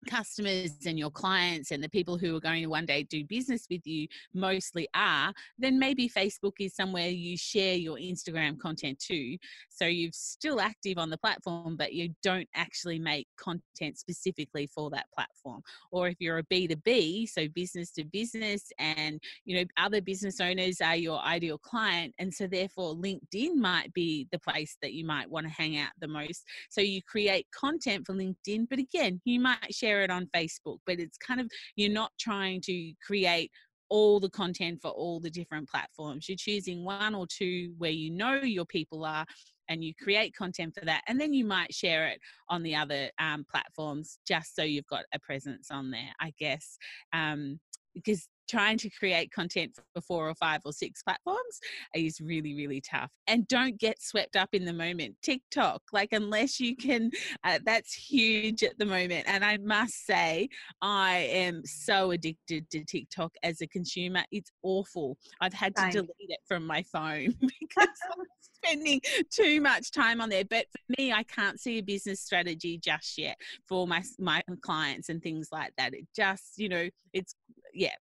customers 0.05 0.71
and 0.85 0.97
your 0.97 1.09
clients 1.09 1.71
and 1.71 1.83
the 1.83 1.89
people 1.89 2.17
who 2.17 2.35
are 2.35 2.39
going 2.39 2.63
to 2.63 2.69
one 2.69 2.85
day 2.85 3.03
do 3.03 3.23
business 3.23 3.67
with 3.69 3.85
you 3.85 4.07
mostly 4.33 4.87
are, 4.95 5.33
then 5.57 5.79
maybe 5.79 6.09
Facebook 6.09 6.53
is 6.59 6.75
somewhere 6.75 7.07
you 7.07 7.37
share 7.37 7.75
your 7.75 7.97
Instagram 7.97 8.57
content 8.59 8.99
to. 8.99 9.37
So 9.69 9.85
you're 9.85 10.11
still 10.13 10.59
active 10.59 10.97
on 10.97 11.09
the 11.09 11.17
platform, 11.17 11.75
but 11.77 11.93
you 11.93 12.13
don't 12.23 12.47
actually 12.55 12.99
make 12.99 13.27
content 13.37 13.97
specifically 13.97 14.67
for 14.67 14.89
that 14.91 15.07
platform. 15.13 15.61
Or 15.91 16.07
if 16.07 16.15
you're 16.19 16.39
a 16.39 16.43
B2B, 16.43 17.29
so 17.29 17.47
business 17.49 17.91
to 17.91 18.03
business, 18.03 18.71
and 18.79 19.19
you 19.45 19.57
know, 19.57 19.65
other 19.77 20.01
business 20.01 20.39
owners 20.39 20.81
are 20.81 20.95
your 20.95 21.19
ideal 21.19 21.57
client. 21.57 22.13
And 22.19 22.33
so 22.33 22.47
therefore 22.47 22.95
LinkedIn 22.95 23.55
might 23.55 23.93
be 23.93 24.27
the 24.31 24.39
place 24.39 24.77
that 24.81 24.93
you 24.93 25.05
might 25.05 25.29
want 25.29 25.45
to 25.45 25.51
hang 25.51 25.77
out 25.77 25.91
the 25.99 26.07
most. 26.07 26.45
So 26.69 26.81
you 26.81 27.01
create 27.01 27.47
content 27.51 28.05
for 28.05 28.13
LinkedIn, 28.13 28.67
but 28.69 28.79
again, 28.79 29.21
you 29.25 29.39
might 29.39 29.73
share 29.73 29.94
share 29.95 30.03
it 30.03 30.11
on 30.11 30.27
Facebook, 30.35 30.77
but 30.85 30.99
it's 30.99 31.17
kind 31.17 31.39
of, 31.39 31.49
you're 31.75 31.91
not 31.91 32.11
trying 32.19 32.61
to 32.61 32.93
create 33.05 33.51
all 33.89 34.19
the 34.19 34.29
content 34.29 34.79
for 34.81 34.91
all 34.91 35.19
the 35.19 35.29
different 35.29 35.69
platforms. 35.69 36.27
You're 36.27 36.37
choosing 36.37 36.83
one 36.83 37.13
or 37.13 37.27
two 37.27 37.73
where 37.77 37.91
you 37.91 38.11
know 38.11 38.35
your 38.35 38.65
people 38.65 39.05
are 39.05 39.25
and 39.69 39.83
you 39.83 39.93
create 40.01 40.35
content 40.35 40.75
for 40.77 40.85
that. 40.85 41.01
And 41.07 41.19
then 41.19 41.33
you 41.33 41.45
might 41.45 41.73
share 41.73 42.07
it 42.07 42.19
on 42.49 42.63
the 42.63 42.75
other 42.75 43.09
um, 43.19 43.45
platforms 43.49 44.19
just 44.27 44.55
so 44.55 44.63
you've 44.63 44.87
got 44.87 45.05
a 45.13 45.19
presence 45.19 45.69
on 45.71 45.91
there, 45.91 46.11
I 46.19 46.33
guess. 46.37 46.77
Um, 47.13 47.59
because 47.93 48.27
trying 48.47 48.77
to 48.77 48.89
create 48.89 49.31
content 49.31 49.77
for 49.93 50.01
four 50.01 50.29
or 50.29 50.35
five 50.35 50.61
or 50.65 50.73
six 50.73 51.01
platforms 51.03 51.59
is 51.93 52.21
really 52.21 52.55
really 52.55 52.81
tough. 52.81 53.11
And 53.27 53.47
don't 53.47 53.77
get 53.79 54.01
swept 54.01 54.35
up 54.35 54.49
in 54.53 54.65
the 54.65 54.73
moment. 54.73 55.15
Tiktok 55.21 55.81
like 55.91 56.09
unless 56.11 56.59
you 56.59 56.75
can 56.75 57.11
uh, 57.43 57.59
that's 57.65 57.93
huge 57.93 58.63
at 58.63 58.77
the 58.77 58.85
moment. 58.85 59.25
And 59.27 59.43
i 59.43 59.57
must 59.57 60.05
say 60.05 60.49
i 60.81 61.17
am 61.17 61.61
so 61.65 62.11
addicted 62.11 62.69
to 62.71 62.83
tiktok 62.83 63.33
as 63.43 63.61
a 63.61 63.67
consumer. 63.67 64.23
It's 64.31 64.51
awful. 64.63 65.17
I've 65.41 65.53
had 65.53 65.75
to 65.75 65.81
Same. 65.81 65.91
delete 65.91 66.29
it 66.29 66.39
from 66.47 66.65
my 66.65 66.83
phone 66.83 67.35
because 67.59 67.87
i'm 68.17 68.25
spending 68.63 69.01
too 69.31 69.61
much 69.61 69.91
time 69.91 70.21
on 70.21 70.29
there. 70.29 70.45
But 70.45 70.65
for 70.71 70.95
me 70.97 71.11
i 71.11 71.23
can't 71.23 71.59
see 71.59 71.79
a 71.79 71.83
business 71.83 72.21
strategy 72.21 72.77
just 72.77 73.17
yet 73.17 73.37
for 73.67 73.87
my 73.87 74.03
my 74.19 74.43
clients 74.61 75.09
and 75.09 75.21
things 75.21 75.49
like 75.51 75.73
that. 75.77 75.93
It 75.93 76.07
just 76.15 76.57
you 76.57 76.69
know 76.69 76.89
it's 77.13 77.35
yeah. 77.75 77.95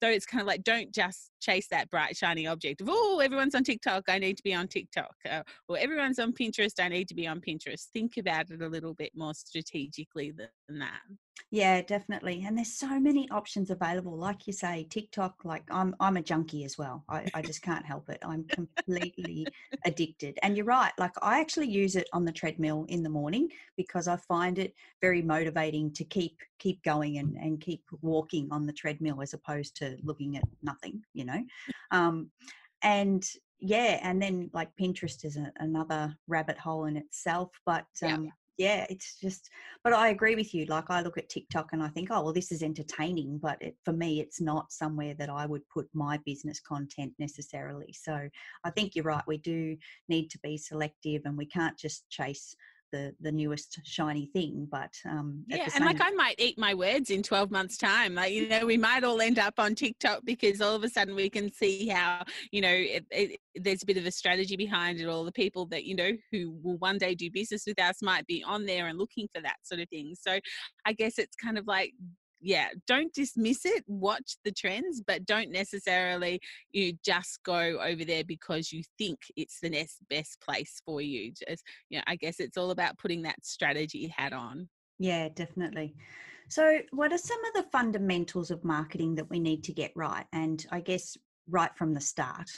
So 0.00 0.08
it's 0.08 0.26
kind 0.26 0.40
of 0.40 0.46
like 0.46 0.62
don't 0.62 0.94
just 0.94 1.32
chase 1.40 1.66
that 1.70 1.90
bright 1.90 2.16
shiny 2.16 2.46
object 2.46 2.80
of 2.80 2.88
oh 2.88 3.20
everyone's 3.20 3.54
on 3.54 3.64
tiktok 3.64 4.04
i 4.08 4.18
need 4.18 4.36
to 4.36 4.42
be 4.44 4.54
on 4.54 4.68
tiktok 4.68 5.14
uh, 5.28 5.42
or 5.68 5.76
everyone's 5.76 6.20
on 6.20 6.32
pinterest 6.32 6.80
i 6.80 6.88
need 6.88 7.08
to 7.08 7.14
be 7.14 7.26
on 7.26 7.40
pinterest 7.40 7.86
think 7.92 8.16
about 8.16 8.50
it 8.50 8.62
a 8.62 8.68
little 8.68 8.94
bit 8.94 9.10
more 9.16 9.34
strategically 9.34 10.30
than 10.30 10.78
that 10.78 11.00
yeah 11.50 11.80
definitely 11.82 12.44
and 12.46 12.56
there's 12.56 12.72
so 12.72 12.98
many 13.00 13.28
options 13.30 13.70
available 13.70 14.16
like 14.16 14.46
you 14.46 14.52
say 14.52 14.86
tiktok 14.90 15.34
like 15.44 15.62
i'm 15.70 15.94
i'm 16.00 16.16
a 16.16 16.22
junkie 16.22 16.64
as 16.64 16.76
well 16.76 17.04
i, 17.08 17.26
I 17.34 17.42
just 17.42 17.62
can't 17.62 17.84
help 17.84 18.08
it 18.08 18.18
i'm 18.22 18.44
completely 18.44 19.46
addicted 19.84 20.38
and 20.42 20.56
you're 20.56 20.66
right 20.66 20.92
like 20.98 21.12
i 21.22 21.40
actually 21.40 21.68
use 21.68 21.96
it 21.96 22.08
on 22.12 22.24
the 22.24 22.32
treadmill 22.32 22.86
in 22.88 23.02
the 23.02 23.10
morning 23.10 23.48
because 23.76 24.08
i 24.08 24.16
find 24.16 24.58
it 24.58 24.74
very 25.00 25.22
motivating 25.22 25.92
to 25.94 26.04
keep 26.04 26.36
keep 26.58 26.82
going 26.82 27.18
and, 27.18 27.36
and 27.36 27.60
keep 27.60 27.82
walking 28.02 28.48
on 28.50 28.66
the 28.66 28.72
treadmill 28.72 29.22
as 29.22 29.34
opposed 29.34 29.76
to 29.76 29.96
looking 30.02 30.36
at 30.36 30.44
nothing 30.62 31.02
you 31.14 31.24
know? 31.24 31.42
Um, 31.90 32.30
and 32.82 33.24
yeah 33.60 33.98
and 34.02 34.22
then 34.22 34.50
like 34.52 34.68
pinterest 34.80 35.24
is 35.24 35.36
a, 35.36 35.52
another 35.58 36.16
rabbit 36.28 36.56
hole 36.56 36.84
in 36.84 36.96
itself 36.96 37.50
but 37.66 37.86
um, 38.04 38.24
yeah 38.24 38.30
yeah 38.58 38.84
it's 38.90 39.18
just 39.20 39.48
but 39.84 39.92
i 39.92 40.08
agree 40.08 40.34
with 40.34 40.52
you 40.52 40.66
like 40.66 40.90
i 40.90 41.00
look 41.00 41.16
at 41.16 41.28
tiktok 41.28 41.68
and 41.72 41.82
i 41.82 41.88
think 41.88 42.08
oh 42.10 42.22
well 42.22 42.32
this 42.32 42.52
is 42.52 42.62
entertaining 42.62 43.38
but 43.38 43.56
it, 43.62 43.76
for 43.84 43.92
me 43.92 44.20
it's 44.20 44.40
not 44.40 44.70
somewhere 44.70 45.14
that 45.14 45.30
i 45.30 45.46
would 45.46 45.66
put 45.72 45.88
my 45.94 46.18
business 46.26 46.60
content 46.60 47.12
necessarily. 47.18 47.92
So 47.92 48.28
i 48.64 48.70
think 48.70 48.94
you're 48.94 49.04
right 49.04 49.22
we 49.26 49.38
do 49.38 49.76
need 50.08 50.28
to 50.30 50.38
be 50.40 50.58
selective 50.58 51.22
and 51.24 51.38
we 51.38 51.46
can't 51.46 51.78
just 51.78 52.08
chase 52.10 52.54
the 52.92 53.14
the 53.20 53.32
newest 53.32 53.78
shiny 53.84 54.26
thing 54.32 54.66
but 54.70 54.92
um 55.04 55.44
yeah 55.48 55.68
and 55.74 55.84
like 55.84 56.00
i 56.00 56.10
might 56.10 56.34
eat 56.38 56.58
my 56.58 56.74
words 56.74 57.10
in 57.10 57.22
12 57.22 57.50
months 57.50 57.76
time 57.76 58.14
like 58.14 58.32
you 58.32 58.48
know 58.48 58.64
we 58.64 58.76
might 58.76 59.04
all 59.04 59.20
end 59.20 59.38
up 59.38 59.54
on 59.58 59.74
tiktok 59.74 60.20
because 60.24 60.60
all 60.60 60.74
of 60.74 60.84
a 60.84 60.88
sudden 60.88 61.14
we 61.14 61.28
can 61.28 61.52
see 61.52 61.88
how 61.88 62.22
you 62.50 62.60
know 62.60 62.72
it, 62.72 63.04
it, 63.10 63.38
there's 63.54 63.82
a 63.82 63.86
bit 63.86 63.96
of 63.96 64.06
a 64.06 64.10
strategy 64.10 64.56
behind 64.56 65.00
it 65.00 65.06
all 65.06 65.24
the 65.24 65.32
people 65.32 65.66
that 65.66 65.84
you 65.84 65.94
know 65.94 66.12
who 66.32 66.56
will 66.62 66.78
one 66.78 66.98
day 66.98 67.14
do 67.14 67.30
business 67.30 67.64
with 67.66 67.80
us 67.80 68.02
might 68.02 68.26
be 68.26 68.42
on 68.46 68.66
there 68.66 68.86
and 68.86 68.98
looking 68.98 69.28
for 69.34 69.40
that 69.42 69.56
sort 69.62 69.80
of 69.80 69.88
thing. 69.88 70.14
So 70.18 70.38
i 70.84 70.92
guess 70.92 71.18
it's 71.18 71.36
kind 71.36 71.58
of 71.58 71.66
like 71.66 71.92
yeah, 72.40 72.68
don't 72.86 73.12
dismiss 73.12 73.64
it. 73.64 73.84
Watch 73.86 74.36
the 74.44 74.52
trends, 74.52 75.02
but 75.06 75.26
don't 75.26 75.50
necessarily 75.50 76.40
you 76.72 76.94
just 77.04 77.42
go 77.44 77.80
over 77.80 78.04
there 78.04 78.24
because 78.24 78.72
you 78.72 78.82
think 78.96 79.18
it's 79.36 79.60
the 79.60 79.70
next 79.70 79.98
best 80.08 80.40
place 80.40 80.80
for 80.84 81.00
you. 81.00 81.32
Just, 81.32 81.64
you 81.90 81.98
know, 81.98 82.04
I 82.06 82.16
guess 82.16 82.40
it's 82.40 82.56
all 82.56 82.70
about 82.70 82.98
putting 82.98 83.22
that 83.22 83.44
strategy 83.44 84.12
hat 84.16 84.32
on. 84.32 84.68
Yeah, 84.98 85.28
definitely. 85.34 85.94
So, 86.48 86.78
what 86.92 87.12
are 87.12 87.18
some 87.18 87.38
of 87.46 87.62
the 87.62 87.70
fundamentals 87.70 88.50
of 88.50 88.64
marketing 88.64 89.14
that 89.16 89.28
we 89.28 89.38
need 89.38 89.62
to 89.64 89.72
get 89.72 89.92
right? 89.94 90.24
And 90.32 90.64
I 90.70 90.80
guess 90.80 91.16
right 91.48 91.70
from 91.76 91.94
the 91.94 92.00
start. 92.00 92.48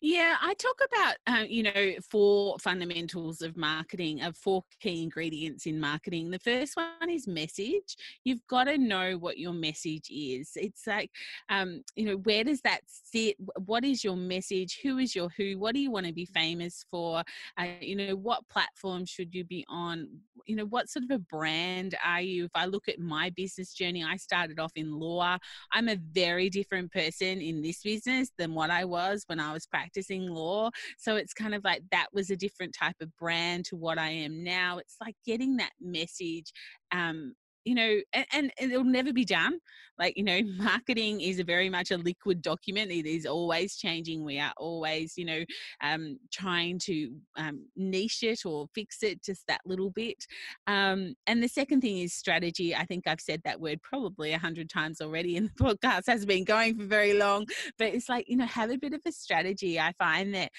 Yeah, 0.00 0.36
I 0.40 0.54
talk 0.54 0.80
about, 0.92 1.16
uh, 1.26 1.44
you 1.48 1.62
know, 1.62 1.94
four 2.10 2.58
fundamentals 2.58 3.42
of 3.42 3.56
marketing, 3.56 4.22
of 4.22 4.36
four 4.36 4.64
key 4.80 5.02
ingredients 5.02 5.66
in 5.66 5.80
marketing. 5.80 6.30
The 6.30 6.38
first 6.38 6.76
one 6.76 7.08
is 7.10 7.26
message. 7.26 7.96
You've 8.24 8.46
got 8.46 8.64
to 8.64 8.76
know 8.76 9.16
what 9.16 9.38
your 9.38 9.52
message 9.52 10.10
is. 10.10 10.52
It's 10.56 10.86
like, 10.86 11.10
um, 11.48 11.82
you 11.96 12.06
know, 12.06 12.16
where 12.16 12.44
does 12.44 12.60
that 12.62 12.80
sit? 12.86 13.36
What 13.64 13.84
is 13.84 14.04
your 14.04 14.16
message? 14.16 14.80
Who 14.82 14.98
is 14.98 15.14
your 15.14 15.30
who? 15.36 15.58
What 15.58 15.74
do 15.74 15.80
you 15.80 15.90
want 15.90 16.06
to 16.06 16.12
be 16.12 16.26
famous 16.26 16.84
for? 16.90 17.22
Uh, 17.56 17.66
you 17.80 17.96
know, 17.96 18.14
what 18.16 18.48
platform 18.48 19.06
should 19.06 19.34
you 19.34 19.44
be 19.44 19.64
on? 19.68 20.08
You 20.46 20.56
know, 20.56 20.66
what 20.66 20.90
sort 20.90 21.04
of 21.04 21.10
a 21.10 21.18
brand 21.18 21.94
are 22.04 22.20
you? 22.20 22.44
If 22.44 22.50
I 22.54 22.66
look 22.66 22.88
at 22.88 22.98
my 22.98 23.30
business 23.30 23.72
journey, 23.72 24.04
I 24.04 24.16
started 24.16 24.60
off 24.60 24.72
in 24.76 24.92
law. 24.92 25.38
I'm 25.72 25.88
a 25.88 25.96
very 25.96 26.50
different 26.50 26.92
person 26.92 27.40
in 27.40 27.62
this 27.62 27.82
business 27.82 28.30
than 28.36 28.52
what 28.52 28.68
I 28.68 28.84
was 28.84 29.24
when 29.26 29.40
I 29.40 29.53
was 29.54 29.66
practicing 29.66 30.28
law. 30.28 30.70
So 30.98 31.16
it's 31.16 31.32
kind 31.32 31.54
of 31.54 31.64
like 31.64 31.82
that 31.90 32.08
was 32.12 32.30
a 32.30 32.36
different 32.36 32.74
type 32.74 32.96
of 33.00 33.16
brand 33.16 33.64
to 33.66 33.76
what 33.76 33.98
I 33.98 34.10
am 34.10 34.44
now. 34.44 34.78
It's 34.78 34.96
like 35.00 35.16
getting 35.24 35.56
that 35.56 35.72
message 35.80 36.52
um, 36.92 37.34
you 37.64 37.74
know, 37.74 38.00
and, 38.12 38.26
and, 38.32 38.52
it'll 38.58 38.84
never 38.84 39.12
be 39.12 39.24
done. 39.24 39.58
Like, 39.98 40.16
you 40.16 40.22
know, 40.22 40.40
marketing 40.56 41.20
is 41.20 41.38
a 41.38 41.44
very 41.44 41.68
much 41.68 41.90
a 41.90 41.96
liquid 41.96 42.42
document. 42.42 42.90
It 42.90 43.06
is 43.06 43.26
always 43.26 43.76
changing. 43.76 44.24
We 44.24 44.38
are 44.38 44.52
always, 44.56 45.14
you 45.16 45.24
know, 45.24 45.44
um, 45.82 46.18
trying 46.32 46.78
to 46.80 47.12
um, 47.36 47.66
niche 47.76 48.22
it 48.22 48.44
or 48.44 48.66
fix 48.74 49.02
it 49.02 49.22
just 49.22 49.46
that 49.48 49.60
little 49.64 49.90
bit. 49.90 50.26
Um, 50.66 51.14
and 51.26 51.42
the 51.42 51.48
second 51.48 51.80
thing 51.80 51.98
is 51.98 52.12
strategy. 52.12 52.74
I 52.74 52.84
think 52.84 53.06
I've 53.06 53.20
said 53.20 53.40
that 53.44 53.60
word 53.60 53.80
probably 53.82 54.32
a 54.32 54.38
hundred 54.38 54.68
times 54.68 55.00
already 55.00 55.36
in 55.36 55.44
the 55.44 55.50
podcast, 55.64 56.04
has 56.06 56.26
been 56.26 56.44
going 56.44 56.76
for 56.78 56.84
very 56.84 57.14
long, 57.14 57.46
but 57.78 57.88
it's 57.88 58.08
like, 58.08 58.28
you 58.28 58.36
know, 58.36 58.46
have 58.46 58.70
a 58.70 58.78
bit 58.78 58.92
of 58.92 59.00
a 59.06 59.12
strategy. 59.12 59.78
I 59.78 59.92
find 59.92 60.34
that 60.34 60.50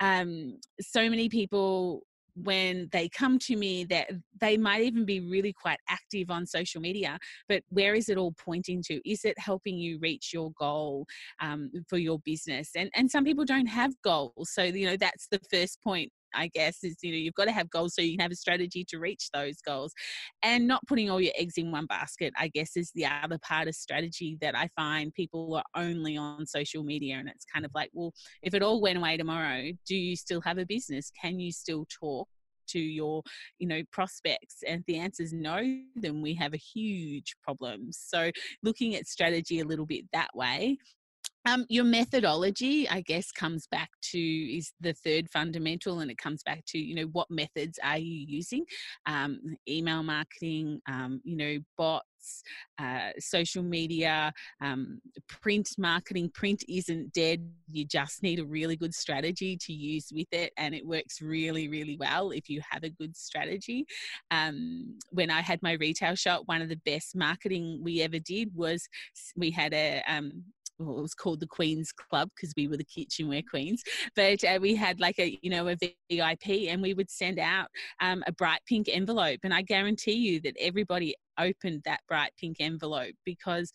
um, 0.00 0.58
so 0.80 1.08
many 1.08 1.28
people 1.28 2.02
when 2.34 2.88
they 2.92 3.08
come 3.08 3.38
to 3.38 3.56
me 3.56 3.84
that 3.84 4.10
they 4.40 4.56
might 4.56 4.82
even 4.82 5.04
be 5.04 5.20
really 5.20 5.52
quite 5.52 5.78
active 5.88 6.30
on 6.30 6.46
social 6.46 6.80
media 6.80 7.18
but 7.48 7.62
where 7.68 7.94
is 7.94 8.08
it 8.08 8.18
all 8.18 8.32
pointing 8.32 8.82
to? 8.86 9.08
Is 9.08 9.24
it 9.24 9.38
helping 9.38 9.76
you 9.78 9.98
reach 10.00 10.30
your 10.32 10.50
goal 10.58 11.06
um, 11.40 11.70
for 11.88 11.98
your 11.98 12.18
business? 12.24 12.70
And 12.76 12.90
and 12.94 13.10
some 13.10 13.24
people 13.24 13.44
don't 13.44 13.66
have 13.66 13.92
goals 14.02 14.50
so 14.52 14.62
you 14.62 14.86
know 14.86 14.96
that's 14.96 15.28
the 15.30 15.40
first 15.52 15.82
point 15.82 16.10
I 16.34 16.48
guess, 16.48 16.82
is 16.82 16.96
you 17.02 17.12
know, 17.12 17.18
you've 17.18 17.34
got 17.34 17.46
to 17.46 17.52
have 17.52 17.70
goals 17.70 17.94
so 17.94 18.02
you 18.02 18.12
can 18.16 18.22
have 18.22 18.32
a 18.32 18.36
strategy 18.36 18.84
to 18.88 18.98
reach 18.98 19.28
those 19.32 19.56
goals. 19.64 19.92
And 20.42 20.66
not 20.66 20.86
putting 20.86 21.10
all 21.10 21.20
your 21.20 21.32
eggs 21.36 21.54
in 21.56 21.70
one 21.70 21.86
basket, 21.86 22.32
I 22.38 22.48
guess, 22.48 22.76
is 22.76 22.90
the 22.94 23.06
other 23.06 23.38
part 23.38 23.68
of 23.68 23.74
strategy 23.74 24.36
that 24.40 24.56
I 24.56 24.68
find 24.76 25.12
people 25.14 25.54
are 25.54 25.82
only 25.82 26.16
on 26.16 26.46
social 26.46 26.82
media. 26.82 27.16
And 27.16 27.28
it's 27.28 27.44
kind 27.52 27.64
of 27.64 27.70
like, 27.74 27.90
well, 27.92 28.12
if 28.42 28.54
it 28.54 28.62
all 28.62 28.80
went 28.80 28.98
away 28.98 29.16
tomorrow, 29.16 29.70
do 29.86 29.96
you 29.96 30.16
still 30.16 30.40
have 30.42 30.58
a 30.58 30.66
business? 30.66 31.10
Can 31.20 31.38
you 31.38 31.52
still 31.52 31.86
talk? 32.00 32.28
to 32.66 32.78
your 32.78 33.22
you 33.58 33.68
know 33.68 33.82
prospects 33.92 34.56
and 34.66 34.80
if 34.80 34.86
the 34.86 34.96
answer 34.96 35.22
is 35.22 35.34
no 35.34 35.60
then 35.96 36.22
we 36.22 36.34
have 36.34 36.54
a 36.54 36.56
huge 36.56 37.34
problem 37.42 37.88
so 37.90 38.30
looking 38.62 38.94
at 38.94 39.06
strategy 39.06 39.60
a 39.60 39.64
little 39.64 39.86
bit 39.86 40.04
that 40.12 40.28
way 40.34 40.78
um, 41.46 41.66
your 41.68 41.84
methodology, 41.84 42.88
I 42.88 43.02
guess, 43.02 43.30
comes 43.30 43.66
back 43.66 43.90
to 44.12 44.18
is 44.18 44.72
the 44.80 44.94
third 44.94 45.28
fundamental, 45.30 46.00
and 46.00 46.10
it 46.10 46.18
comes 46.18 46.42
back 46.42 46.64
to 46.68 46.78
you 46.78 46.94
know 46.94 47.08
what 47.12 47.30
methods 47.30 47.78
are 47.82 47.98
you 47.98 48.24
using? 48.26 48.64
Um, 49.06 49.40
email 49.68 50.02
marketing, 50.02 50.80
um, 50.88 51.20
you 51.24 51.36
know, 51.36 51.58
bots, 51.76 52.42
uh, 52.78 53.10
social 53.18 53.62
media, 53.62 54.32
um, 54.62 55.00
print 55.28 55.68
marketing. 55.76 56.30
Print 56.30 56.64
isn't 56.68 57.12
dead. 57.12 57.46
You 57.70 57.84
just 57.84 58.22
need 58.22 58.38
a 58.38 58.46
really 58.46 58.76
good 58.76 58.94
strategy 58.94 59.58
to 59.58 59.72
use 59.72 60.10
with 60.14 60.28
it, 60.32 60.52
and 60.56 60.74
it 60.74 60.86
works 60.86 61.20
really, 61.20 61.68
really 61.68 61.96
well 61.98 62.30
if 62.30 62.48
you 62.48 62.62
have 62.70 62.84
a 62.84 62.90
good 62.90 63.14
strategy. 63.16 63.86
Um, 64.30 64.98
when 65.10 65.30
I 65.30 65.42
had 65.42 65.62
my 65.62 65.72
retail 65.72 66.14
shop, 66.14 66.42
one 66.46 66.62
of 66.62 66.70
the 66.70 66.80
best 66.86 67.14
marketing 67.14 67.80
we 67.82 68.00
ever 68.00 68.18
did 68.18 68.54
was 68.54 68.88
we 69.36 69.50
had 69.50 69.74
a 69.74 70.02
um, 70.08 70.44
well, 70.78 70.98
it 70.98 71.02
was 71.02 71.14
called 71.14 71.40
the 71.40 71.46
Queen's 71.46 71.92
Club 71.92 72.30
because 72.34 72.52
we 72.56 72.68
were 72.68 72.76
the 72.76 72.84
kitchenware 72.84 73.42
queens. 73.48 73.82
But 74.16 74.42
uh, 74.44 74.58
we 74.60 74.74
had 74.74 75.00
like 75.00 75.18
a, 75.18 75.38
you 75.42 75.50
know, 75.50 75.68
a 75.68 75.76
VIP 75.76 76.68
and 76.68 76.82
we 76.82 76.94
would 76.94 77.10
send 77.10 77.38
out 77.38 77.68
um, 78.00 78.22
a 78.26 78.32
bright 78.32 78.60
pink 78.68 78.88
envelope. 78.90 79.40
And 79.44 79.54
I 79.54 79.62
guarantee 79.62 80.12
you 80.12 80.40
that 80.40 80.56
everybody 80.58 81.14
opened 81.38 81.82
that 81.84 82.00
bright 82.08 82.32
pink 82.38 82.56
envelope 82.60 83.14
because 83.24 83.72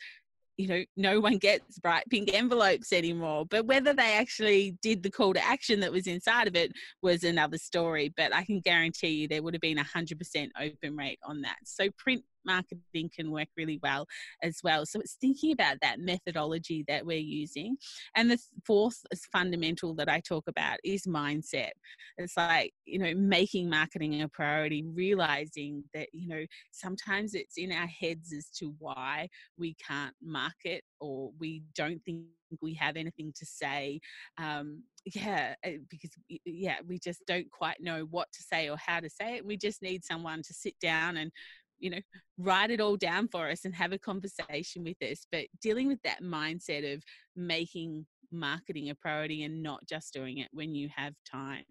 you 0.59 0.67
know, 0.67 0.83
no 0.97 1.21
one 1.21 1.37
gets 1.37 1.79
bright 1.79 2.03
pink 2.09 2.33
envelopes 2.33 2.91
anymore. 2.91 3.45
But 3.49 3.65
whether 3.65 3.93
they 3.93 4.17
actually 4.17 4.77
did 4.81 5.03
the 5.03 5.09
call 5.09 5.33
to 5.33 5.41
action 5.41 5.79
that 5.79 5.91
was 5.91 6.05
inside 6.05 6.49
of 6.49 6.55
it 6.57 6.73
was 7.01 7.23
another 7.23 7.57
story. 7.57 8.13
But 8.17 8.35
I 8.35 8.43
can 8.43 8.59
guarantee 8.59 9.07
you 9.07 9.27
there 9.29 9.41
would 9.41 9.53
have 9.53 9.61
been 9.61 9.77
a 9.77 9.85
100% 9.85 10.49
open 10.59 10.97
rate 10.97 11.19
on 11.23 11.41
that. 11.43 11.59
So 11.63 11.87
print 11.97 12.25
marketing 12.45 13.09
can 13.15 13.31
work 13.31 13.47
really 13.57 13.79
well 13.81 14.05
as 14.43 14.59
well. 14.63 14.85
So 14.85 14.99
it's 14.99 15.17
thinking 15.19 15.51
about 15.51 15.77
that 15.81 15.99
methodology 15.99 16.83
that 16.87 17.05
we're 17.05 17.19
using. 17.19 17.77
And 18.15 18.31
the 18.31 18.39
fourth 18.65 19.01
fundamental 19.31 19.93
that 19.95 20.09
I 20.09 20.19
talk 20.19 20.45
about 20.47 20.77
is 20.83 21.03
mindset. 21.03 21.71
It's 22.17 22.37
like, 22.37 22.73
you 22.85 22.99
know, 22.99 23.13
making 23.15 23.69
marketing 23.69 24.21
a 24.21 24.27
priority, 24.29 24.83
realizing 24.83 25.83
that, 25.93 26.07
you 26.13 26.27
know, 26.27 26.45
sometimes 26.71 27.33
it's 27.33 27.57
in 27.57 27.71
our 27.71 27.87
heads 27.87 28.33
as 28.33 28.49
to 28.57 28.73
why 28.79 29.27
we 29.57 29.75
can't 29.75 30.13
market 30.21 30.83
or 30.99 31.31
we 31.39 31.63
don't 31.75 32.03
think 32.03 32.25
we 32.61 32.73
have 32.73 32.95
anything 32.95 33.31
to 33.35 33.45
say 33.45 33.99
um, 34.37 34.83
yeah 35.05 35.53
eh, 35.63 35.77
because 35.89 36.11
yeah 36.45 36.77
we 36.87 36.99
just 36.99 37.21
don't 37.27 37.49
quite 37.51 37.77
know 37.79 38.07
what 38.09 38.27
to 38.33 38.41
say 38.43 38.69
or 38.69 38.77
how 38.77 38.99
to 38.99 39.09
say 39.09 39.35
it 39.35 39.45
we 39.45 39.57
just 39.57 39.81
need 39.81 40.03
someone 40.03 40.41
to 40.41 40.53
sit 40.53 40.73
down 40.81 41.17
and 41.17 41.31
you 41.79 41.89
know 41.89 42.01
write 42.37 42.71
it 42.71 42.81
all 42.81 42.97
down 42.97 43.27
for 43.27 43.49
us 43.49 43.65
and 43.65 43.75
have 43.75 43.91
a 43.91 43.97
conversation 43.97 44.83
with 44.83 45.01
us 45.01 45.25
but 45.31 45.45
dealing 45.61 45.87
with 45.87 46.01
that 46.03 46.21
mindset 46.21 46.93
of 46.93 47.03
making 47.35 48.05
marketing 48.31 48.89
a 48.89 48.95
priority 48.95 49.43
and 49.43 49.61
not 49.61 49.85
just 49.87 50.13
doing 50.13 50.37
it 50.37 50.49
when 50.51 50.75
you 50.75 50.89
have 50.95 51.13
time. 51.29 51.63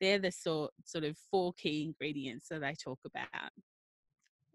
They're 0.00 0.18
the 0.18 0.32
sort 0.32 0.72
sort 0.84 1.04
of 1.04 1.16
four 1.30 1.52
key 1.54 1.84
ingredients 1.84 2.48
that 2.50 2.64
i 2.64 2.74
talk 2.74 2.98
about. 3.04 3.50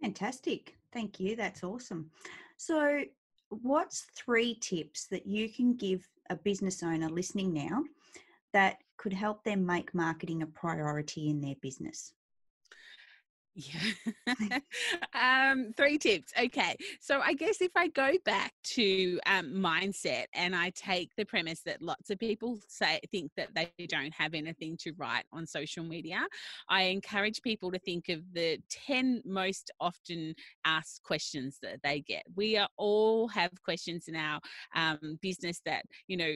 Fantastic. 0.02 0.78
Thank 0.92 1.20
you. 1.20 1.36
That's 1.36 1.64
awesome. 1.64 2.10
So 2.58 3.04
what's 3.50 4.08
three 4.16 4.56
tips 4.56 5.08
that 5.08 5.28
you 5.28 5.50
can 5.50 5.76
give 5.76 6.08
a 6.30 6.36
business 6.36 6.82
owner 6.84 7.10
listening 7.10 7.54
now 7.54 7.84
that 8.54 8.78
could 8.98 9.14
help 9.14 9.44
them 9.44 9.66
make 9.66 9.94
marketing 9.94 10.42
a 10.42 10.48
priority 10.48 11.30
in 11.30 11.42
their 11.42 11.56
business 11.62 12.14
yeah. 13.54 14.60
um, 15.52 15.74
three 15.76 15.98
tips. 15.98 16.32
Okay. 16.40 16.76
So 17.00 17.20
I 17.20 17.34
guess 17.34 17.62
if 17.62 17.72
I 17.76 17.90
go 17.90 18.14
back 18.24 18.54
to 18.76 19.20
um, 19.26 19.48
mindset 19.54 20.26
and 20.34 20.56
I 20.56 20.72
take 20.72 21.10
the 21.18 21.26
premise 21.26 21.62
that 21.66 21.82
lots 21.82 22.10
of 22.10 22.20
people 22.20 22.60
say 22.68 23.00
think 23.12 23.32
that 23.36 23.50
they 23.54 23.70
don't 23.88 24.14
have 24.14 24.34
anything 24.34 24.78
to 24.82 24.94
write 24.98 25.26
on 25.34 25.46
social 25.46 25.84
media, 25.84 26.26
I 26.70 26.84
encourage 26.84 27.42
people 27.42 27.72
to 27.72 27.80
think 27.80 28.08
of 28.10 28.22
the 28.34 28.60
10 28.70 29.24
most 29.26 29.72
often 29.82 30.34
asked 30.66 31.04
questions 31.04 31.58
that 31.62 31.80
they 31.84 32.00
get. 32.02 32.24
We 32.36 32.58
are 32.58 32.70
all 32.78 33.28
have 33.30 33.52
questions 33.64 34.06
in 34.08 34.16
our 34.16 34.40
um, 34.76 35.20
business 35.22 35.62
that, 35.66 35.84
you 36.08 36.16
know, 36.16 36.34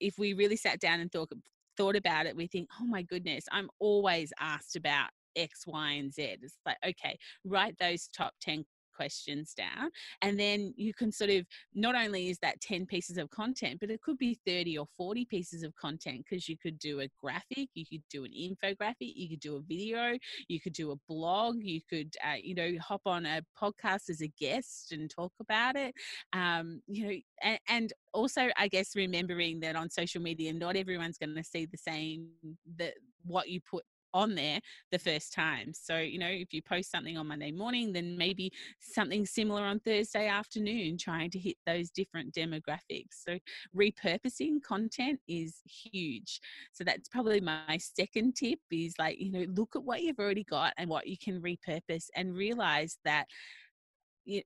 if 0.00 0.18
we 0.18 0.32
really 0.34 0.56
sat 0.56 0.80
down 0.80 1.00
and 1.00 1.10
thought 1.10 1.30
thought 1.76 1.94
about 1.94 2.26
it, 2.26 2.34
we 2.34 2.48
think, 2.48 2.68
oh 2.80 2.84
my 2.84 3.02
goodness, 3.02 3.44
I'm 3.52 3.70
always 3.78 4.32
asked 4.40 4.74
about 4.74 5.10
X, 5.36 5.64
Y, 5.66 5.92
and 5.92 6.12
Z. 6.12 6.36
It's 6.42 6.56
like, 6.66 6.76
okay, 6.86 7.18
write 7.44 7.76
those 7.78 8.08
top 8.08 8.34
10 8.40 8.64
questions 8.98 9.54
down 9.54 9.90
and 10.22 10.38
then 10.40 10.74
you 10.76 10.92
can 10.92 11.12
sort 11.12 11.30
of 11.30 11.46
not 11.72 11.94
only 11.94 12.30
is 12.30 12.38
that 12.40 12.60
10 12.60 12.84
pieces 12.84 13.16
of 13.16 13.30
content 13.30 13.78
but 13.80 13.90
it 13.90 14.02
could 14.02 14.18
be 14.18 14.36
30 14.44 14.76
or 14.76 14.86
40 14.96 15.24
pieces 15.26 15.62
of 15.62 15.72
content 15.76 16.24
because 16.28 16.48
you 16.48 16.56
could 16.60 16.80
do 16.80 17.00
a 17.00 17.08
graphic 17.22 17.68
you 17.74 17.86
could 17.86 18.02
do 18.10 18.24
an 18.24 18.32
infographic 18.32 19.12
you 19.14 19.28
could 19.28 19.38
do 19.38 19.54
a 19.54 19.60
video 19.60 20.18
you 20.48 20.60
could 20.60 20.72
do 20.72 20.90
a 20.90 20.96
blog 21.08 21.58
you 21.62 21.80
could 21.88 22.12
uh, 22.26 22.34
you 22.42 22.56
know 22.56 22.72
hop 22.80 23.02
on 23.06 23.24
a 23.24 23.40
podcast 23.60 24.10
as 24.10 24.20
a 24.20 24.32
guest 24.40 24.90
and 24.90 25.08
talk 25.08 25.32
about 25.38 25.76
it 25.76 25.94
um, 26.32 26.82
you 26.88 27.06
know 27.06 27.14
and, 27.44 27.60
and 27.68 27.92
also 28.12 28.48
i 28.56 28.66
guess 28.66 28.96
remembering 28.96 29.60
that 29.60 29.76
on 29.76 29.88
social 29.88 30.20
media 30.20 30.52
not 30.52 30.74
everyone's 30.74 31.18
going 31.18 31.36
to 31.36 31.44
see 31.44 31.66
the 31.66 31.78
same 31.78 32.30
that 32.76 32.94
what 33.24 33.48
you 33.48 33.60
put 33.60 33.84
on 34.14 34.34
there 34.34 34.60
the 34.90 34.98
first 34.98 35.32
time. 35.32 35.72
So, 35.72 35.98
you 35.98 36.18
know, 36.18 36.28
if 36.28 36.52
you 36.52 36.62
post 36.62 36.90
something 36.90 37.16
on 37.16 37.28
Monday 37.28 37.52
morning, 37.52 37.92
then 37.92 38.16
maybe 38.16 38.52
something 38.80 39.26
similar 39.26 39.62
on 39.62 39.80
Thursday 39.80 40.28
afternoon, 40.28 40.98
trying 40.98 41.30
to 41.30 41.38
hit 41.38 41.56
those 41.66 41.90
different 41.90 42.34
demographics. 42.34 43.24
So, 43.26 43.38
repurposing 43.76 44.62
content 44.62 45.20
is 45.28 45.60
huge. 45.64 46.40
So, 46.72 46.84
that's 46.84 47.08
probably 47.08 47.40
my 47.40 47.78
second 47.78 48.36
tip 48.36 48.58
is 48.70 48.94
like, 48.98 49.20
you 49.20 49.30
know, 49.30 49.46
look 49.54 49.76
at 49.76 49.84
what 49.84 50.02
you've 50.02 50.18
already 50.18 50.44
got 50.44 50.72
and 50.76 50.88
what 50.88 51.06
you 51.06 51.16
can 51.18 51.40
repurpose 51.40 52.06
and 52.16 52.34
realize 52.34 52.98
that 53.04 53.26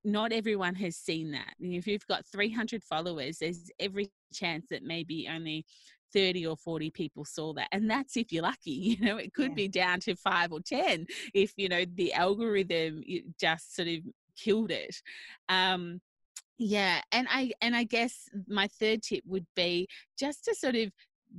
not 0.04 0.32
everyone 0.32 0.74
has 0.76 0.96
seen 0.96 1.32
that. 1.32 1.54
If 1.60 1.86
you've 1.86 2.06
got 2.06 2.26
300 2.26 2.84
followers, 2.84 3.38
there's 3.38 3.70
every 3.80 4.10
chance 4.32 4.66
that 4.70 4.82
maybe 4.84 5.28
only 5.30 5.64
30 6.12 6.46
or 6.46 6.56
40 6.56 6.90
people 6.90 7.24
saw 7.24 7.52
that 7.54 7.68
and 7.72 7.90
that's 7.90 8.16
if 8.16 8.32
you're 8.32 8.42
lucky 8.42 8.70
you 8.70 9.04
know 9.04 9.16
it 9.16 9.32
could 9.34 9.50
yeah. 9.50 9.54
be 9.54 9.68
down 9.68 10.00
to 10.00 10.14
5 10.14 10.52
or 10.52 10.60
10 10.60 11.06
if 11.34 11.52
you 11.56 11.68
know 11.68 11.84
the 11.94 12.12
algorithm 12.12 13.02
just 13.38 13.74
sort 13.74 13.88
of 13.88 13.98
killed 14.36 14.70
it 14.70 15.02
um 15.48 16.00
yeah 16.58 17.00
and 17.10 17.26
i 17.30 17.50
and 17.60 17.74
i 17.74 17.84
guess 17.84 18.28
my 18.46 18.68
third 18.68 19.02
tip 19.02 19.22
would 19.26 19.46
be 19.56 19.88
just 20.18 20.44
to 20.44 20.54
sort 20.54 20.74
of 20.74 20.90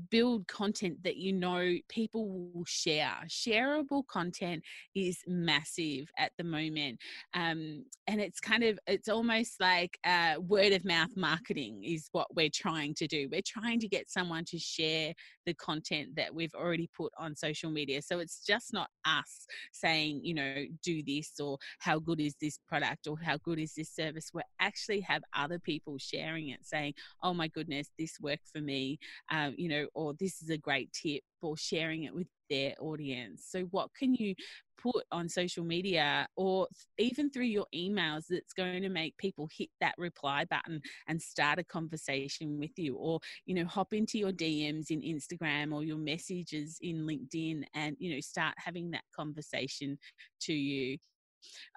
build 0.09 0.47
content 0.47 1.03
that 1.03 1.17
you 1.17 1.33
know 1.33 1.75
people 1.89 2.27
will 2.53 2.65
share. 2.65 3.15
Shareable 3.27 4.05
content 4.07 4.63
is 4.95 5.19
massive 5.27 6.07
at 6.17 6.31
the 6.37 6.43
moment. 6.43 6.99
Um, 7.33 7.85
and 8.07 8.19
it's 8.21 8.39
kind 8.39 8.63
of, 8.63 8.79
it's 8.87 9.09
almost 9.09 9.59
like 9.59 9.97
uh, 10.05 10.35
word 10.39 10.73
of 10.73 10.85
mouth 10.85 11.15
marketing 11.15 11.83
is 11.83 12.09
what 12.11 12.27
we're 12.35 12.49
trying 12.53 12.93
to 12.95 13.07
do. 13.07 13.27
We're 13.31 13.41
trying 13.45 13.79
to 13.79 13.87
get 13.87 14.09
someone 14.09 14.45
to 14.45 14.59
share 14.59 15.13
the 15.45 15.53
content 15.53 16.15
that 16.15 16.33
we've 16.33 16.53
already 16.53 16.89
put 16.95 17.11
on 17.17 17.35
social 17.35 17.71
media. 17.71 18.01
So 18.01 18.19
it's 18.19 18.45
just 18.45 18.73
not 18.73 18.89
us 19.05 19.45
saying, 19.71 20.21
you 20.23 20.33
know, 20.33 20.65
do 20.81 21.03
this 21.03 21.31
or 21.39 21.57
how 21.79 21.99
good 21.99 22.19
is 22.19 22.35
this 22.41 22.59
product 22.67 23.07
or 23.07 23.17
how 23.21 23.37
good 23.37 23.59
is 23.59 23.73
this 23.73 23.89
service. 23.89 24.31
We 24.33 24.41
actually 24.59 25.01
have 25.01 25.23
other 25.35 25.59
people 25.59 25.97
sharing 25.97 26.49
it 26.49 26.59
saying, 26.63 26.93
oh 27.21 27.33
my 27.33 27.47
goodness, 27.47 27.89
this 27.97 28.17
worked 28.21 28.47
for 28.51 28.61
me. 28.61 28.99
Um, 29.31 29.55
you 29.57 29.69
know, 29.69 29.87
or 29.93 30.13
this 30.19 30.41
is 30.41 30.49
a 30.49 30.57
great 30.57 30.91
tip 30.93 31.23
for 31.39 31.57
sharing 31.57 32.03
it 32.03 32.13
with 32.13 32.27
their 32.49 32.75
audience. 32.79 33.45
So, 33.49 33.61
what 33.71 33.89
can 33.97 34.13
you 34.15 34.35
put 34.83 35.05
on 35.11 35.29
social 35.29 35.63
media 35.63 36.27
or 36.35 36.67
even 36.99 37.29
through 37.29 37.45
your 37.45 37.65
emails 37.73 38.25
that's 38.29 38.53
going 38.53 38.81
to 38.81 38.89
make 38.89 39.17
people 39.17 39.47
hit 39.57 39.69
that 39.79 39.95
reply 39.97 40.45
button 40.45 40.81
and 41.07 41.21
start 41.21 41.59
a 41.59 41.63
conversation 41.63 42.59
with 42.59 42.77
you? 42.77 42.95
Or, 42.95 43.19
you 43.45 43.55
know, 43.55 43.65
hop 43.65 43.93
into 43.93 44.19
your 44.19 44.31
DMs 44.31 44.91
in 44.91 45.01
Instagram 45.01 45.73
or 45.73 45.83
your 45.83 45.97
messages 45.97 46.77
in 46.81 47.05
LinkedIn 47.07 47.63
and, 47.73 47.95
you 47.99 48.13
know, 48.13 48.19
start 48.19 48.55
having 48.57 48.91
that 48.91 49.03
conversation 49.15 49.97
to 50.41 50.53
you 50.53 50.97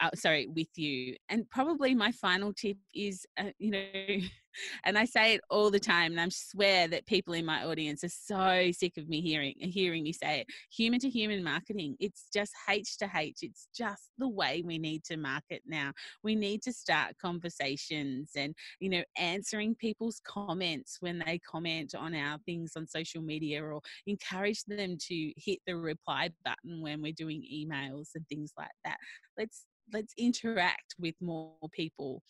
uh, 0.01 0.11
sorry, 0.15 0.47
with 0.47 0.69
you. 0.77 1.17
And 1.29 1.49
probably 1.51 1.95
my 1.95 2.13
final 2.13 2.53
tip 2.53 2.77
is, 2.95 3.27
uh, 3.39 3.51
you 3.59 3.71
know, 3.71 4.19
and 4.85 4.99
I 4.99 5.05
say 5.05 5.35
it 5.35 5.41
all 5.51 5.71
the 5.71 5.81
time, 5.81 6.13
and 6.13 6.21
I 6.21 6.29
swear 6.29 6.89
that 6.89 7.07
people 7.07 7.35
in 7.35 7.45
my 7.45 7.65
audience 7.65 8.05
are 8.05 8.09
so 8.09 8.71
sick 8.73 8.97
of 8.97 9.09
me 9.09 9.21
hearing 9.21 9.55
hearing 9.59 10.03
me 10.03 10.13
say 10.13 10.41
it. 10.41 10.47
Human 10.73 11.01
to 11.01 11.09
human 11.11 11.43
marketing. 11.43 11.97
It's 12.01 12.29
just 12.33 12.53
H 12.69 12.97
to 12.99 13.11
H. 13.15 13.39
It's 13.43 13.69
just 13.77 14.11
the 14.19 14.29
way 14.29 14.63
we 14.65 14.79
need 14.79 15.05
to 15.05 15.17
market 15.17 15.63
now. 15.67 15.93
We 16.23 16.35
need 16.35 16.63
to 16.63 16.73
start 16.73 17.15
conversations 17.21 18.33
and 18.37 18.55
you 18.81 18.91
know 18.91 19.03
answering 19.17 19.75
people's 19.77 20.21
comments 20.27 20.99
when 21.01 21.23
they 21.25 21.39
comment 21.39 21.95
on 21.95 22.15
our 22.15 22.39
things 22.47 22.73
on 22.77 22.87
social 22.87 23.23
media, 23.23 23.63
or 23.63 23.81
encourage 24.07 24.65
them 24.65 24.97
to 25.09 25.33
hit 25.37 25.59
the 25.67 25.77
reply 25.77 26.31
button 26.45 26.81
when 26.81 27.03
we're 27.03 27.13
doing 27.13 27.43
emails 27.53 28.09
and 28.15 28.27
things 28.29 28.53
like 28.59 28.71
that. 28.85 28.99
Let's 29.39 29.65
let's 29.93 30.15
interact 30.19 30.95
with 30.99 31.15
more 31.21 31.55
people 31.73 32.23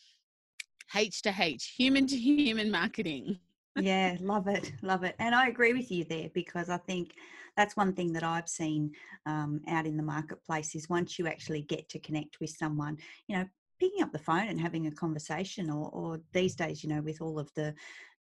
H 0.94 1.22
to 1.22 1.34
H, 1.38 1.74
human 1.76 2.06
to 2.06 2.16
human 2.16 2.70
marketing. 2.70 3.38
yeah, 3.76 4.16
love 4.20 4.48
it, 4.48 4.72
love 4.82 5.04
it. 5.04 5.14
And 5.18 5.34
I 5.34 5.48
agree 5.48 5.72
with 5.72 5.90
you 5.90 6.04
there 6.04 6.30
because 6.34 6.70
I 6.70 6.78
think 6.78 7.12
that's 7.56 7.76
one 7.76 7.92
thing 7.92 8.12
that 8.12 8.22
I've 8.22 8.48
seen 8.48 8.92
um, 9.26 9.60
out 9.68 9.86
in 9.86 9.96
the 9.96 10.02
marketplace 10.02 10.74
is 10.74 10.88
once 10.88 11.18
you 11.18 11.26
actually 11.26 11.62
get 11.62 11.88
to 11.90 11.98
connect 11.98 12.38
with 12.40 12.50
someone, 12.50 12.98
you 13.28 13.36
know, 13.36 13.46
picking 13.78 14.02
up 14.02 14.12
the 14.12 14.18
phone 14.18 14.48
and 14.48 14.60
having 14.60 14.86
a 14.86 14.92
conversation 14.92 15.70
or, 15.70 15.90
or 15.90 16.20
these 16.32 16.54
days 16.54 16.82
you 16.82 16.88
know 16.88 17.02
with 17.02 17.20
all 17.20 17.38
of 17.38 17.52
the 17.54 17.74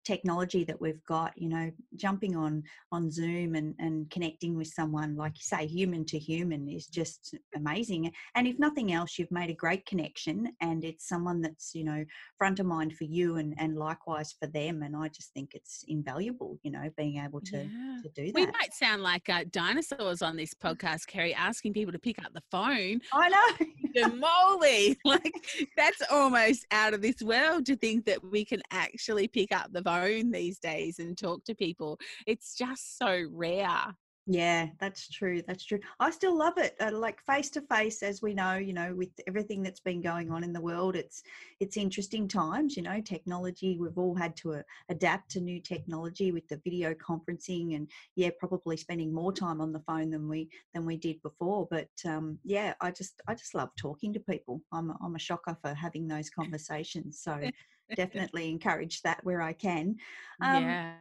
technology 0.05 0.63
that 0.63 0.79
we've 0.79 1.03
got 1.05 1.33
you 1.35 1.49
know 1.49 1.71
jumping 1.95 2.35
on 2.35 2.63
on 2.91 3.11
zoom 3.11 3.55
and 3.55 3.73
and 3.79 4.09
connecting 4.11 4.55
with 4.55 4.67
someone 4.67 5.15
like 5.15 5.33
you 5.35 5.43
say 5.43 5.65
human 5.65 6.05
to 6.05 6.17
human 6.17 6.67
is 6.69 6.87
just 6.87 7.35
amazing. 7.55 8.11
And 8.35 8.47
if 8.47 8.59
nothing 8.59 8.93
else 8.93 9.17
you've 9.17 9.31
made 9.31 9.49
a 9.49 9.53
great 9.53 9.85
connection 9.85 10.53
and 10.61 10.83
it's 10.83 11.07
someone 11.07 11.41
that's 11.41 11.73
you 11.73 11.83
know 11.83 12.05
front 12.37 12.59
of 12.59 12.65
mind 12.65 12.95
for 12.95 13.05
you 13.05 13.37
and 13.37 13.53
and 13.57 13.77
likewise 13.77 14.33
for 14.39 14.47
them. 14.47 14.83
And 14.83 14.95
i 14.95 15.07
just 15.07 15.33
think 15.33 15.51
it's 15.53 15.83
invaluable 15.87 16.59
you 16.63 16.71
know 16.71 16.89
being 16.97 17.17
able 17.17 17.41
to 17.41 17.57
yeah. 17.57 17.97
to 18.03 18.09
do 18.15 18.31
that. 18.31 18.35
we 18.35 18.45
might 18.45 18.73
sound 18.73 19.01
like 19.03 19.27
uh, 19.29 19.43
dinosaurs 19.51 20.21
on 20.21 20.35
this 20.35 20.53
podcast 20.63 21.07
kerry 21.07 21.33
asking 21.33 21.73
people 21.73 21.91
to 21.91 21.99
pick 21.99 22.23
up 22.23 22.33
the 22.33 22.43
phone. 22.51 23.01
I 23.11 23.29
know. 23.29 23.65
Moly 24.03 24.97
like 25.05 25.33
that's 25.77 26.01
almost 26.11 26.65
out 26.71 26.93
of 26.93 27.01
this 27.01 27.21
world 27.21 27.65
to 27.65 27.75
think 27.75 28.05
that 28.05 28.23
we 28.23 28.45
can 28.45 28.61
actually 28.71 29.27
pick 29.27 29.51
up 29.51 29.71
the 29.71 29.81
phone 29.81 29.94
phone 29.95 30.31
these 30.31 30.59
days 30.59 30.99
and 30.99 31.17
talk 31.17 31.43
to 31.45 31.55
people. 31.55 31.99
It's 32.27 32.55
just 32.55 32.97
so 32.97 33.25
rare. 33.31 33.95
Yeah, 34.27 34.69
that's 34.79 35.07
true. 35.07 35.43
That's 35.45 35.63
true. 35.63 35.79
I 35.99 36.09
still 36.09 36.35
love 36.35 36.57
it. 36.57 36.75
Uh, 36.79 36.89
like 36.91 37.21
face 37.21 37.51
to 37.51 37.61
face, 37.61 38.01
as 38.01 38.23
we 38.23 38.33
know, 38.33 38.55
you 38.55 38.73
know, 38.73 38.95
with 38.95 39.09
everything 39.27 39.61
that's 39.61 39.81
been 39.81 40.01
going 40.01 40.31
on 40.31 40.43
in 40.43 40.51
the 40.51 40.61
world, 40.61 40.95
it's 40.95 41.21
it's 41.59 41.77
interesting 41.77 42.27
times. 42.27 42.75
You 42.75 42.81
know, 42.81 42.99
technology. 43.01 43.77
We've 43.79 43.99
all 43.99 44.15
had 44.15 44.35
to 44.37 44.53
uh, 44.53 44.61
adapt 44.89 45.29
to 45.31 45.41
new 45.41 45.61
technology 45.61 46.31
with 46.31 46.47
the 46.47 46.59
video 46.63 46.95
conferencing, 46.95 47.75
and 47.75 47.87
yeah, 48.15 48.31
probably 48.39 48.77
spending 48.77 49.13
more 49.13 49.31
time 49.31 49.61
on 49.61 49.71
the 49.71 49.81
phone 49.81 50.09
than 50.09 50.27
we 50.27 50.49
than 50.73 50.87
we 50.87 50.97
did 50.97 51.21
before. 51.21 51.67
But 51.69 51.89
um, 52.03 52.39
yeah, 52.43 52.73
I 52.81 52.89
just 52.89 53.21
I 53.27 53.35
just 53.35 53.53
love 53.53 53.69
talking 53.77 54.11
to 54.13 54.19
people. 54.19 54.59
I'm 54.73 54.91
I'm 55.03 55.15
a 55.15 55.19
shocker 55.19 55.55
for 55.61 55.75
having 55.75 56.07
those 56.07 56.31
conversations. 56.31 57.19
So 57.21 57.39
definitely 57.95 58.49
encourage 58.49 59.01
that 59.01 59.23
where 59.23 59.41
I 59.41 59.53
can. 59.53 59.95
Um, 60.41 60.63
yeah. 60.63 60.93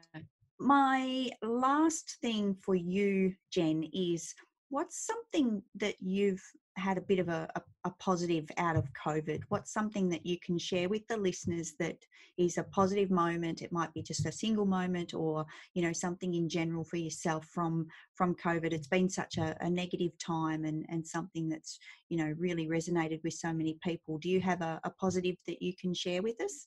My 0.61 1.31
last 1.43 2.17
thing 2.21 2.57
for 2.63 2.75
you, 2.75 3.35
Jen, 3.51 3.89
is 3.93 4.35
what's 4.71 5.07
something 5.07 5.63
that 5.77 5.97
you've 6.01 6.43
had 6.77 6.99
a 6.99 7.03
bit 7.03 7.19
of 7.19 7.29
a, 7.29 7.49
a, 7.55 7.63
a, 7.85 7.91
positive 8.01 8.49
out 8.57 8.77
of 8.77 8.89
COVID? 8.93 9.43
What's 9.49 9.73
something 9.73 10.09
that 10.09 10.27
you 10.27 10.39
can 10.45 10.59
share 10.59 10.89
with 10.89 11.07
the 11.07 11.17
listeners 11.17 11.75
that 11.79 11.97
is 12.37 12.59
a 12.59 12.65
positive 12.65 13.11
moment? 13.11 13.63
It 13.63 13.73
might 13.73 13.93
be 13.95 14.03
just 14.03 14.27
a 14.27 14.33
single 14.33 14.67
moment 14.67 15.15
or, 15.15 15.45
you 15.75 15.83
know, 15.83 15.93
something 15.93 16.35
in 16.35 16.49
general 16.49 16.85
for 16.85 16.97
yourself 16.97 17.47
from 17.47 17.87
from 18.15 18.35
COVID. 18.35 18.73
It's 18.73 18.89
been 18.89 19.09
such 19.09 19.39
a, 19.39 19.57
a 19.61 19.71
negative 19.71 20.13
time 20.19 20.65
and, 20.65 20.85
and 20.89 21.07
something 21.07 21.49
that's, 21.49 21.79
you 22.09 22.19
know, 22.19 22.35
really 22.39 22.67
resonated 22.67 23.23
with 23.23 23.35
so 23.35 23.53
many 23.53 23.79
people. 23.83 24.19
Do 24.19 24.29
you 24.29 24.41
have 24.41 24.61
a, 24.61 24.81
a 24.85 24.91
positive 24.91 25.37
that 25.47 25.63
you 25.63 25.75
can 25.81 25.95
share 25.95 26.23
with 26.23 26.41
us? 26.41 26.67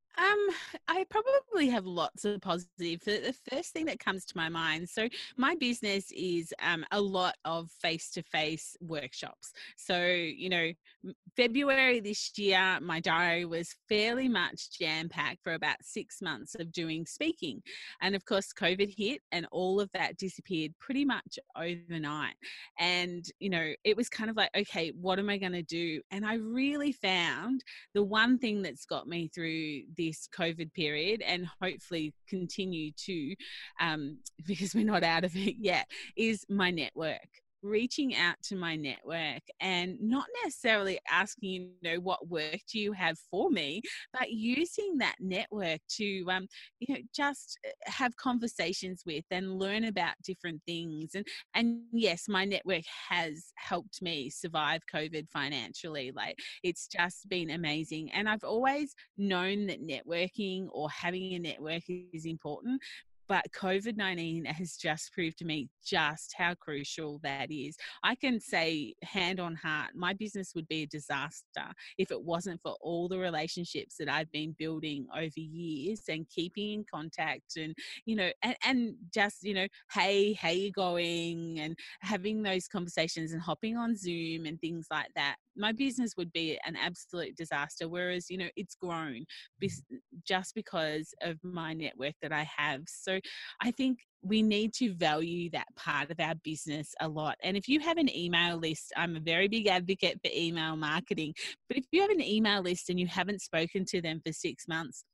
Um, 0.17 0.47
I 0.87 1.05
probably 1.09 1.69
have 1.69 1.85
lots 1.85 2.25
of 2.25 2.41
positive. 2.41 3.01
The 3.05 3.33
first 3.49 3.71
thing 3.71 3.85
that 3.85 3.99
comes 3.99 4.25
to 4.25 4.37
my 4.37 4.49
mind. 4.49 4.89
So 4.89 5.07
my 5.37 5.55
business 5.55 6.11
is 6.11 6.53
um, 6.61 6.85
a 6.91 6.99
lot 6.99 7.35
of 7.45 7.69
face-to-face 7.81 8.75
workshops. 8.81 9.53
So 9.77 10.03
you 10.03 10.49
know, 10.49 10.71
February 11.37 12.01
this 12.01 12.37
year, 12.37 12.79
my 12.81 12.99
diary 12.99 13.45
was 13.45 13.75
fairly 13.87 14.27
much 14.27 14.77
jam-packed 14.77 15.43
for 15.43 15.53
about 15.53 15.77
six 15.81 16.21
months 16.21 16.55
of 16.55 16.71
doing 16.71 17.05
speaking, 17.05 17.61
and 18.01 18.13
of 18.13 18.25
course, 18.25 18.51
COVID 18.53 18.93
hit, 18.97 19.21
and 19.31 19.47
all 19.51 19.79
of 19.79 19.89
that 19.93 20.17
disappeared 20.17 20.73
pretty 20.79 21.05
much 21.05 21.39
overnight. 21.55 22.35
And 22.79 23.25
you 23.39 23.49
know, 23.49 23.71
it 23.85 23.95
was 23.95 24.09
kind 24.09 24.29
of 24.29 24.35
like, 24.35 24.51
okay, 24.57 24.91
what 24.99 25.19
am 25.19 25.29
I 25.29 25.37
going 25.37 25.53
to 25.53 25.63
do? 25.63 26.01
And 26.11 26.25
I 26.25 26.35
really 26.35 26.91
found 26.91 27.63
the 27.93 28.03
one 28.03 28.37
thing 28.37 28.61
that's 28.61 28.85
got 28.85 29.07
me 29.07 29.29
through 29.33 29.83
this 30.07 30.27
COVID 30.35 30.73
period 30.73 31.21
and 31.21 31.47
hopefully 31.61 32.13
continue 32.27 32.91
to, 33.05 33.35
um, 33.79 34.17
because 34.47 34.73
we're 34.73 34.85
not 34.85 35.03
out 35.03 35.23
of 35.23 35.35
it 35.35 35.55
yet, 35.57 35.87
is 36.15 36.45
my 36.49 36.71
network 36.71 37.19
reaching 37.63 38.15
out 38.15 38.35
to 38.43 38.55
my 38.55 38.75
network 38.75 39.41
and 39.59 39.97
not 40.01 40.25
necessarily 40.43 40.99
asking 41.09 41.51
you 41.51 41.69
know 41.83 41.99
what 41.99 42.27
work 42.27 42.57
do 42.71 42.79
you 42.79 42.91
have 42.91 43.17
for 43.29 43.49
me 43.49 43.81
but 44.13 44.31
using 44.31 44.97
that 44.97 45.15
network 45.19 45.79
to 45.89 46.25
um, 46.29 46.47
you 46.79 46.93
know 46.93 47.01
just 47.13 47.59
uh, 47.65 47.71
have 47.85 48.15
conversations 48.17 49.03
with 49.05 49.25
and 49.31 49.59
learn 49.59 49.85
about 49.85 50.13
different 50.23 50.61
things. 50.65 51.11
And 51.15 51.25
and 51.53 51.81
yes 51.91 52.27
my 52.27 52.45
network 52.45 52.83
has 53.09 53.51
helped 53.55 54.01
me 54.01 54.29
survive 54.29 54.81
covid 54.93 55.29
financially 55.29 56.11
like 56.15 56.37
it's 56.63 56.87
just 56.87 57.27
been 57.29 57.51
amazing. 57.51 58.11
And 58.11 58.27
i've 58.27 58.43
always 58.43 58.93
known 59.17 59.67
that 59.67 59.85
networking 59.85 60.67
or 60.71 60.89
having 60.89 61.33
a 61.33 61.39
network 61.39 61.83
is 62.13 62.25
important 62.25 62.81
but 63.27 63.45
COVID 63.53 63.97
19 63.97 64.45
has 64.45 64.75
just 64.75 65.13
proved 65.13 65.37
to 65.39 65.45
me 65.45 65.69
just 65.85 66.33
how 66.37 66.53
crucial 66.55 67.19
that 67.23 67.51
is. 67.51 67.75
I 68.03 68.15
can 68.15 68.39
say, 68.39 68.93
hand 69.03 69.39
on 69.39 69.55
heart, 69.55 69.91
my 69.95 70.13
business 70.13 70.53
would 70.55 70.67
be 70.67 70.83
a 70.83 70.87
disaster 70.87 71.73
if 71.97 72.11
it 72.11 72.21
wasn't 72.21 72.61
for 72.61 72.75
all 72.81 73.07
the 73.07 73.17
relationships 73.17 73.95
that 73.99 74.09
I've 74.09 74.31
been 74.31 74.55
building 74.57 75.07
over 75.15 75.29
years 75.35 76.01
and 76.09 76.27
keeping 76.29 76.73
in 76.73 76.85
contact 76.91 77.57
and, 77.57 77.75
you 78.05 78.15
know, 78.15 78.29
and, 78.43 78.55
and 78.65 78.95
just, 79.13 79.43
you 79.43 79.53
know, 79.53 79.67
hey, 79.93 80.33
how 80.33 80.49
you 80.49 80.71
going? 80.71 81.59
And 81.59 81.77
having 82.01 82.43
those 82.43 82.67
conversations 82.67 83.33
and 83.33 83.41
hopping 83.41 83.77
on 83.77 83.95
Zoom 83.95 84.45
and 84.45 84.59
things 84.59 84.87
like 84.91 85.09
that 85.15 85.35
my 85.61 85.71
business 85.71 86.17
would 86.17 86.33
be 86.33 86.59
an 86.65 86.75
absolute 86.75 87.37
disaster. 87.37 87.87
Whereas, 87.87 88.29
you 88.29 88.37
know, 88.37 88.49
it's 88.57 88.75
grown 88.75 89.25
mm-hmm. 89.63 89.95
just 90.27 90.55
because 90.55 91.13
of 91.21 91.37
my 91.43 91.73
network 91.73 92.15
that 92.21 92.33
I 92.33 92.49
have. 92.57 92.81
So 92.87 93.19
I 93.61 93.71
think 93.71 93.99
we 94.23 94.41
need 94.41 94.73
to 94.73 94.93
value 94.93 95.49
that 95.51 95.67
part 95.75 96.11
of 96.11 96.19
our 96.19 96.35
business 96.43 96.93
a 96.99 97.07
lot. 97.07 97.37
And 97.43 97.55
if 97.55 97.67
you 97.67 97.79
have 97.79 97.97
an 97.97 98.13
email 98.15 98.57
list, 98.57 98.91
I'm 98.97 99.15
a 99.15 99.19
very 99.19 99.47
big 99.47 99.67
advocate 99.67 100.19
for 100.23 100.31
email 100.35 100.75
marketing. 100.75 101.33
But 101.67 101.77
if 101.77 101.85
you 101.91 102.01
have 102.01 102.11
an 102.11 102.21
email 102.21 102.61
list 102.61 102.89
and 102.89 102.99
you 102.99 103.07
haven't 103.07 103.41
spoken 103.41 103.85
to 103.85 104.01
them 104.01 104.21
for 104.25 104.33
six 104.33 104.67
months, 104.67 105.05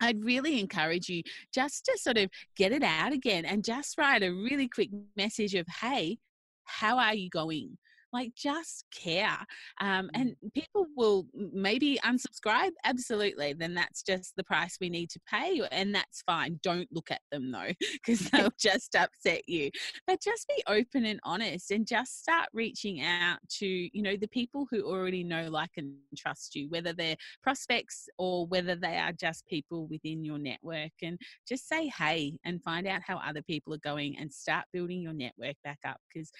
I'd 0.00 0.24
really 0.24 0.60
encourage 0.60 1.08
you 1.08 1.22
just 1.52 1.84
to 1.86 1.98
sort 1.98 2.18
of 2.18 2.30
get 2.56 2.70
it 2.70 2.84
out 2.84 3.12
again 3.12 3.44
and 3.44 3.64
just 3.64 3.98
write 3.98 4.22
a 4.22 4.30
really 4.30 4.68
quick 4.68 4.90
message 5.16 5.54
of, 5.54 5.66
hey, 5.80 6.18
how 6.64 6.98
are 6.98 7.14
you 7.14 7.28
going? 7.30 7.78
Like 8.12 8.34
just 8.34 8.84
care 8.94 9.38
um, 9.80 10.06
mm. 10.06 10.08
and 10.14 10.36
people 10.54 10.86
will 10.96 11.26
maybe 11.34 11.98
unsubscribe 12.04 12.70
absolutely 12.84 13.52
then 13.52 13.74
that's 13.74 14.02
just 14.02 14.34
the 14.36 14.44
price 14.44 14.76
we 14.80 14.88
need 14.88 15.10
to 15.10 15.20
pay 15.28 15.60
and 15.72 15.94
that's 15.94 16.22
fine 16.22 16.58
don't 16.62 16.88
look 16.92 17.10
at 17.10 17.20
them 17.30 17.50
though 17.50 17.72
because 17.92 18.20
they'll 18.30 18.52
just 18.58 18.94
upset 18.94 19.42
you 19.48 19.70
but 20.06 20.20
just 20.20 20.46
be 20.48 20.62
open 20.66 21.04
and 21.04 21.20
honest 21.24 21.70
and 21.70 21.86
just 21.86 22.20
start 22.20 22.48
reaching 22.52 23.00
out 23.00 23.38
to 23.48 23.66
you 23.66 24.02
know 24.02 24.16
the 24.16 24.28
people 24.28 24.66
who 24.70 24.82
already 24.82 25.24
know 25.24 25.48
like 25.50 25.70
and 25.76 25.92
trust 26.16 26.54
you 26.54 26.68
whether 26.68 26.92
they're 26.92 27.16
prospects 27.42 28.08
or 28.18 28.46
whether 28.46 28.74
they 28.74 28.96
are 28.96 29.12
just 29.12 29.46
people 29.46 29.86
within 29.88 30.24
your 30.24 30.38
network 30.38 30.92
and 31.02 31.18
just 31.48 31.68
say 31.68 31.90
hey 31.96 32.38
and 32.44 32.62
find 32.62 32.86
out 32.86 33.00
how 33.06 33.18
other 33.18 33.42
people 33.42 33.72
are 33.74 33.78
going 33.78 34.16
and 34.18 34.32
start 34.32 34.64
building 34.72 35.00
your 35.00 35.12
network 35.12 35.56
back 35.64 35.78
up 35.86 35.98
because 36.12 36.30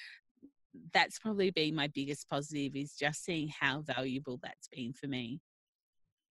that's 0.92 1.18
probably 1.18 1.50
been 1.50 1.74
my 1.74 1.88
biggest 1.88 2.28
positive 2.28 2.76
is 2.76 2.94
just 2.94 3.24
seeing 3.24 3.48
how 3.48 3.82
valuable 3.82 4.38
that's 4.42 4.68
been 4.68 4.92
for 4.92 5.06
me. 5.06 5.40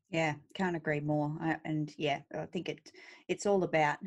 Yeah, 0.10 0.36
can't 0.54 0.76
agree 0.76 1.02
more. 1.02 1.36
and 1.66 1.94
yeah, 1.98 2.20
I 2.34 2.46
think 2.46 2.70
it 2.70 2.92
it's 3.28 3.46
all 3.46 3.64
about 3.64 3.98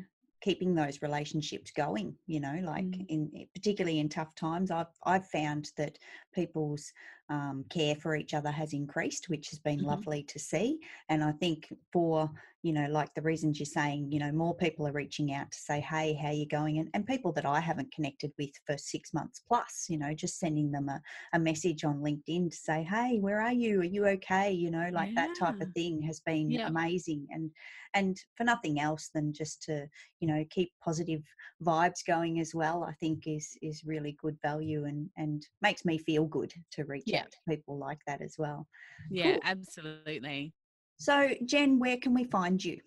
keeping 0.41 0.73
those 0.73 1.01
relationships 1.01 1.71
going 1.71 2.15
you 2.25 2.39
know 2.39 2.59
like 2.63 2.85
mm. 2.85 3.05
in 3.09 3.47
particularly 3.53 3.99
in 3.99 4.09
tough 4.09 4.33
times 4.35 4.71
i've 4.71 4.87
i've 5.05 5.27
found 5.27 5.69
that 5.77 5.97
people's 6.33 6.91
um, 7.31 7.63
care 7.69 7.95
for 7.95 8.15
each 8.15 8.33
other 8.33 8.51
has 8.51 8.73
increased 8.73 9.29
which 9.29 9.49
has 9.49 9.59
been 9.59 9.79
mm-hmm. 9.79 9.87
lovely 9.87 10.23
to 10.23 10.37
see 10.37 10.79
and 11.09 11.23
i 11.23 11.31
think 11.31 11.73
for 11.93 12.29
you 12.61 12.73
know 12.73 12.87
like 12.89 13.13
the 13.13 13.21
reasons 13.21 13.57
you're 13.59 13.65
saying 13.65 14.11
you 14.11 14.19
know 14.19 14.31
more 14.31 14.53
people 14.53 14.87
are 14.87 14.91
reaching 14.91 15.33
out 15.33 15.49
to 15.49 15.57
say 15.57 15.79
hey 15.79 16.13
how 16.13 16.29
you 16.29 16.45
going 16.45 16.77
and, 16.77 16.89
and 16.93 17.07
people 17.07 17.31
that 17.31 17.45
i 17.45 17.59
haven't 17.59 17.91
connected 17.93 18.31
with 18.37 18.51
for 18.65 18.77
six 18.77 19.13
months 19.13 19.41
plus 19.47 19.85
you 19.89 19.97
know 19.97 20.13
just 20.13 20.39
sending 20.39 20.71
them 20.71 20.89
a, 20.89 21.01
a 21.33 21.39
message 21.39 21.83
on 21.83 22.01
linkedin 22.01 22.49
to 22.49 22.55
say 22.55 22.83
hey 22.83 23.17
where 23.19 23.41
are 23.41 23.53
you 23.53 23.79
are 23.79 23.85
you 23.85 24.05
okay 24.05 24.51
you 24.51 24.69
know 24.69 24.89
like 24.93 25.09
yeah. 25.13 25.25
that 25.27 25.35
type 25.39 25.59
of 25.61 25.71
thing 25.73 26.01
has 26.01 26.19
been 26.19 26.59
amazing 26.61 27.25
and 27.31 27.49
and 27.93 28.17
for 28.35 28.43
nothing 28.43 28.79
else 28.79 29.09
than 29.13 29.33
just 29.33 29.63
to 29.63 29.87
you 30.19 30.27
know 30.27 30.45
keep 30.49 30.71
positive 30.83 31.21
vibes 31.63 32.05
going 32.05 32.39
as 32.39 32.53
well 32.53 32.83
i 32.83 32.93
think 32.93 33.27
is 33.27 33.57
is 33.61 33.83
really 33.85 34.17
good 34.21 34.37
value 34.41 34.85
and 34.85 35.09
and 35.17 35.47
makes 35.61 35.83
me 35.85 35.97
feel 35.97 36.25
good 36.25 36.53
to 36.71 36.83
reach 36.85 37.03
yeah. 37.05 37.20
Out 37.21 37.31
to 37.31 37.37
people 37.47 37.77
like 37.77 37.99
that 38.07 38.21
as 38.21 38.35
well. 38.37 38.67
Yeah 39.09 39.33
cool. 39.33 39.41
absolutely. 39.45 40.53
So 40.97 41.29
jen 41.45 41.79
where 41.79 41.97
can 41.97 42.13
we 42.13 42.25
find 42.25 42.63
you 42.63 42.79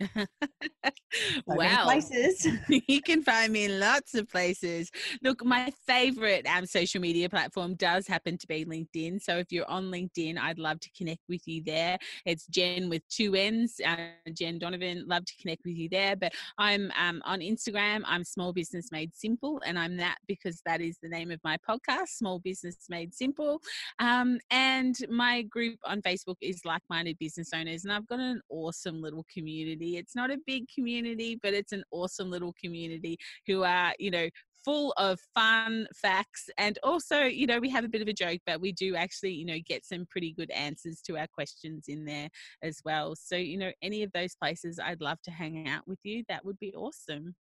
wow. 1.46 1.84
Places. 1.84 2.46
you 2.88 3.02
can 3.02 3.22
find 3.22 3.52
me 3.52 3.64
in 3.64 3.80
lots 3.80 4.14
of 4.14 4.28
places. 4.28 4.90
Look, 5.22 5.44
my 5.44 5.72
favorite 5.86 6.46
um, 6.46 6.66
social 6.66 7.00
media 7.00 7.28
platform 7.28 7.74
does 7.74 8.06
happen 8.06 8.38
to 8.38 8.46
be 8.46 8.64
LinkedIn. 8.64 9.20
So 9.20 9.38
if 9.38 9.50
you're 9.50 9.68
on 9.68 9.90
LinkedIn, 9.90 10.38
I'd 10.38 10.58
love 10.58 10.80
to 10.80 10.90
connect 10.96 11.22
with 11.28 11.46
you 11.46 11.62
there. 11.64 11.98
It's 12.24 12.46
Jen 12.46 12.88
with 12.88 13.06
two 13.08 13.34
N's, 13.34 13.80
uh, 13.86 13.96
Jen 14.32 14.58
Donovan. 14.58 15.04
Love 15.06 15.24
to 15.24 15.34
connect 15.40 15.64
with 15.64 15.76
you 15.76 15.88
there. 15.88 16.16
But 16.16 16.32
I'm 16.58 16.90
um, 16.98 17.22
on 17.24 17.40
Instagram. 17.40 18.02
I'm 18.06 18.24
Small 18.24 18.52
Business 18.52 18.90
Made 18.90 19.14
Simple, 19.14 19.60
and 19.64 19.78
I'm 19.78 19.96
that 19.98 20.18
because 20.26 20.62
that 20.66 20.80
is 20.80 20.98
the 21.02 21.08
name 21.08 21.30
of 21.30 21.40
my 21.44 21.58
podcast, 21.68 22.08
Small 22.08 22.38
Business 22.38 22.76
Made 22.88 23.14
Simple. 23.14 23.60
Um, 23.98 24.38
and 24.50 24.96
my 25.10 25.42
group 25.42 25.78
on 25.84 26.02
Facebook 26.02 26.36
is 26.40 26.64
Like 26.64 26.82
Minded 26.88 27.18
Business 27.18 27.50
Owners, 27.54 27.84
and 27.84 27.92
I've 27.92 28.06
got 28.06 28.20
an 28.20 28.40
awesome 28.48 29.02
little 29.02 29.26
community 29.32 29.89
it's 29.96 30.16
not 30.16 30.30
a 30.30 30.38
big 30.46 30.64
community, 30.74 31.38
but 31.42 31.54
it's 31.54 31.72
an 31.72 31.84
awesome 31.90 32.30
little 32.30 32.54
community 32.62 33.16
who 33.46 33.62
are, 33.62 33.94
you 33.98 34.10
know, 34.10 34.28
full 34.64 34.92
of 34.96 35.18
fun 35.34 35.86
facts. 35.94 36.48
And 36.58 36.78
also 36.82 37.22
you 37.22 37.46
know 37.46 37.58
we 37.58 37.70
have 37.70 37.84
a 37.84 37.88
bit 37.88 38.02
of 38.02 38.08
a 38.08 38.12
joke 38.12 38.40
but 38.46 38.60
we 38.60 38.72
do 38.72 38.94
actually 38.94 39.32
you 39.32 39.46
know 39.46 39.56
get 39.66 39.86
some 39.86 40.06
pretty 40.10 40.32
good 40.32 40.50
answers 40.50 41.00
to 41.06 41.16
our 41.16 41.26
questions 41.32 41.86
in 41.88 42.04
there 42.04 42.28
as 42.62 42.80
well. 42.84 43.14
So 43.16 43.36
you 43.36 43.58
know 43.58 43.72
any 43.82 44.02
of 44.02 44.12
those 44.12 44.34
places 44.34 44.78
i'd 44.82 45.00
love 45.00 45.20
to 45.22 45.30
hang 45.30 45.68
out 45.68 45.86
with 45.86 45.98
you. 46.04 46.24
That 46.28 46.44
would 46.44 46.58
be 46.58 46.74
awesome. 46.74 47.34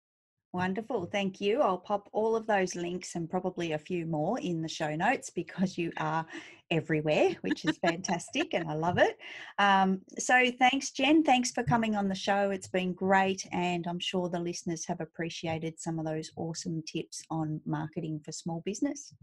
Wonderful. 0.51 1.05
Thank 1.05 1.39
you. 1.39 1.61
I'll 1.61 1.77
pop 1.77 2.09
all 2.11 2.35
of 2.35 2.47
those 2.47 2.73
links 2.73 3.13
and 3.13 3.29
probably 3.29 3.73
a 3.73 3.77
few 3.77 4.07
more 4.07 4.39
in 4.39 4.63
the 4.63 4.67
show 4.67 4.95
notes 4.95 5.29
because 5.29 5.77
you 5.77 5.91
are 5.97 6.25
everywhere, 6.71 7.35
which 7.41 7.65
is 7.65 7.77
fantastic 7.85 8.53
and 8.53 8.69
I 8.69 8.75
love 8.75 8.97
it. 8.97 9.17
Um, 9.57 10.01
so 10.17 10.51
thanks, 10.59 10.91
Jen. 10.91 11.23
Thanks 11.23 11.51
for 11.51 11.63
coming 11.63 11.95
on 11.95 12.07
the 12.07 12.15
show. 12.15 12.51
It's 12.51 12.67
been 12.67 12.93
great. 12.93 13.45
And 13.51 13.85
I'm 13.87 13.99
sure 13.99 14.29
the 14.29 14.39
listeners 14.39 14.85
have 14.87 15.01
appreciated 15.01 15.79
some 15.79 15.99
of 15.99 16.05
those 16.05 16.31
awesome 16.35 16.83
tips 16.83 17.23
on 17.29 17.61
marketing 17.65 18.21
for 18.23 18.31
small 18.31 18.61
business. 18.65 19.13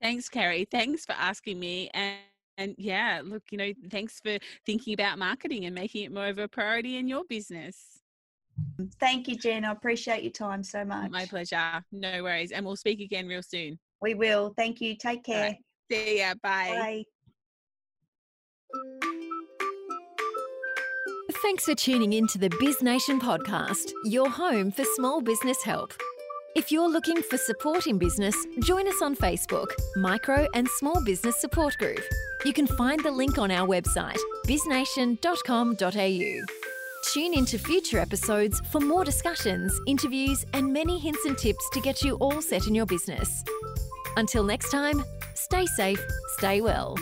Thanks, 0.00 0.28
Kerry. 0.28 0.66
Thanks 0.70 1.04
for 1.04 1.12
asking 1.12 1.58
me. 1.58 1.90
And 1.94 2.18
and 2.58 2.74
yeah, 2.78 3.20
look, 3.22 3.42
you 3.50 3.58
know, 3.58 3.70
thanks 3.90 4.18
for 4.20 4.38
thinking 4.64 4.94
about 4.94 5.18
marketing 5.18 5.66
and 5.66 5.74
making 5.74 6.04
it 6.04 6.12
more 6.12 6.28
of 6.28 6.38
a 6.38 6.48
priority 6.48 6.96
in 6.96 7.06
your 7.06 7.22
business. 7.28 8.00
Thank 8.98 9.28
you, 9.28 9.36
Jen. 9.36 9.64
I 9.64 9.72
appreciate 9.72 10.22
your 10.22 10.32
time 10.32 10.62
so 10.62 10.84
much. 10.84 11.10
My 11.10 11.26
pleasure. 11.26 11.84
No 11.92 12.22
worries. 12.22 12.52
And 12.52 12.64
we'll 12.64 12.76
speak 12.76 13.00
again 13.00 13.26
real 13.26 13.42
soon. 13.42 13.78
We 14.00 14.14
will. 14.14 14.54
Thank 14.56 14.80
you. 14.80 14.96
Take 14.96 15.24
care. 15.24 15.58
Right. 15.90 15.98
See 15.98 16.18
ya. 16.18 16.34
Bye. 16.42 16.42
Bye. 16.42 17.04
Thanks 21.42 21.64
for 21.64 21.74
tuning 21.74 22.12
in 22.12 22.26
to 22.28 22.38
the 22.38 22.50
Biz 22.60 22.82
Nation 22.82 23.20
podcast, 23.20 23.92
your 24.04 24.28
home 24.28 24.70
for 24.72 24.84
small 24.94 25.20
business 25.20 25.62
help. 25.62 25.92
If 26.56 26.72
you're 26.72 26.88
looking 26.88 27.22
for 27.22 27.36
support 27.36 27.86
in 27.86 27.98
business, 27.98 28.34
join 28.62 28.88
us 28.88 29.02
on 29.02 29.14
Facebook, 29.14 29.66
Micro 29.96 30.48
and 30.54 30.66
Small 30.66 31.04
Business 31.04 31.38
Support 31.40 31.76
Group. 31.78 32.00
You 32.46 32.54
can 32.54 32.66
find 32.66 33.02
the 33.04 33.10
link 33.10 33.36
on 33.38 33.50
our 33.50 33.68
website, 33.68 34.18
biznation.com.au. 34.46 36.44
Tune 37.12 37.34
into 37.34 37.58
future 37.58 37.98
episodes 37.98 38.60
for 38.72 38.80
more 38.80 39.04
discussions, 39.04 39.78
interviews, 39.86 40.44
and 40.54 40.72
many 40.72 40.98
hints 40.98 41.24
and 41.26 41.36
tips 41.36 41.68
to 41.74 41.80
get 41.80 42.02
you 42.02 42.16
all 42.16 42.40
set 42.40 42.66
in 42.66 42.74
your 42.74 42.86
business. 42.86 43.44
Until 44.16 44.42
next 44.42 44.70
time, 44.70 45.04
stay 45.46 45.64
safe, 45.64 46.04
stay 46.38 46.60
well. 46.60 46.96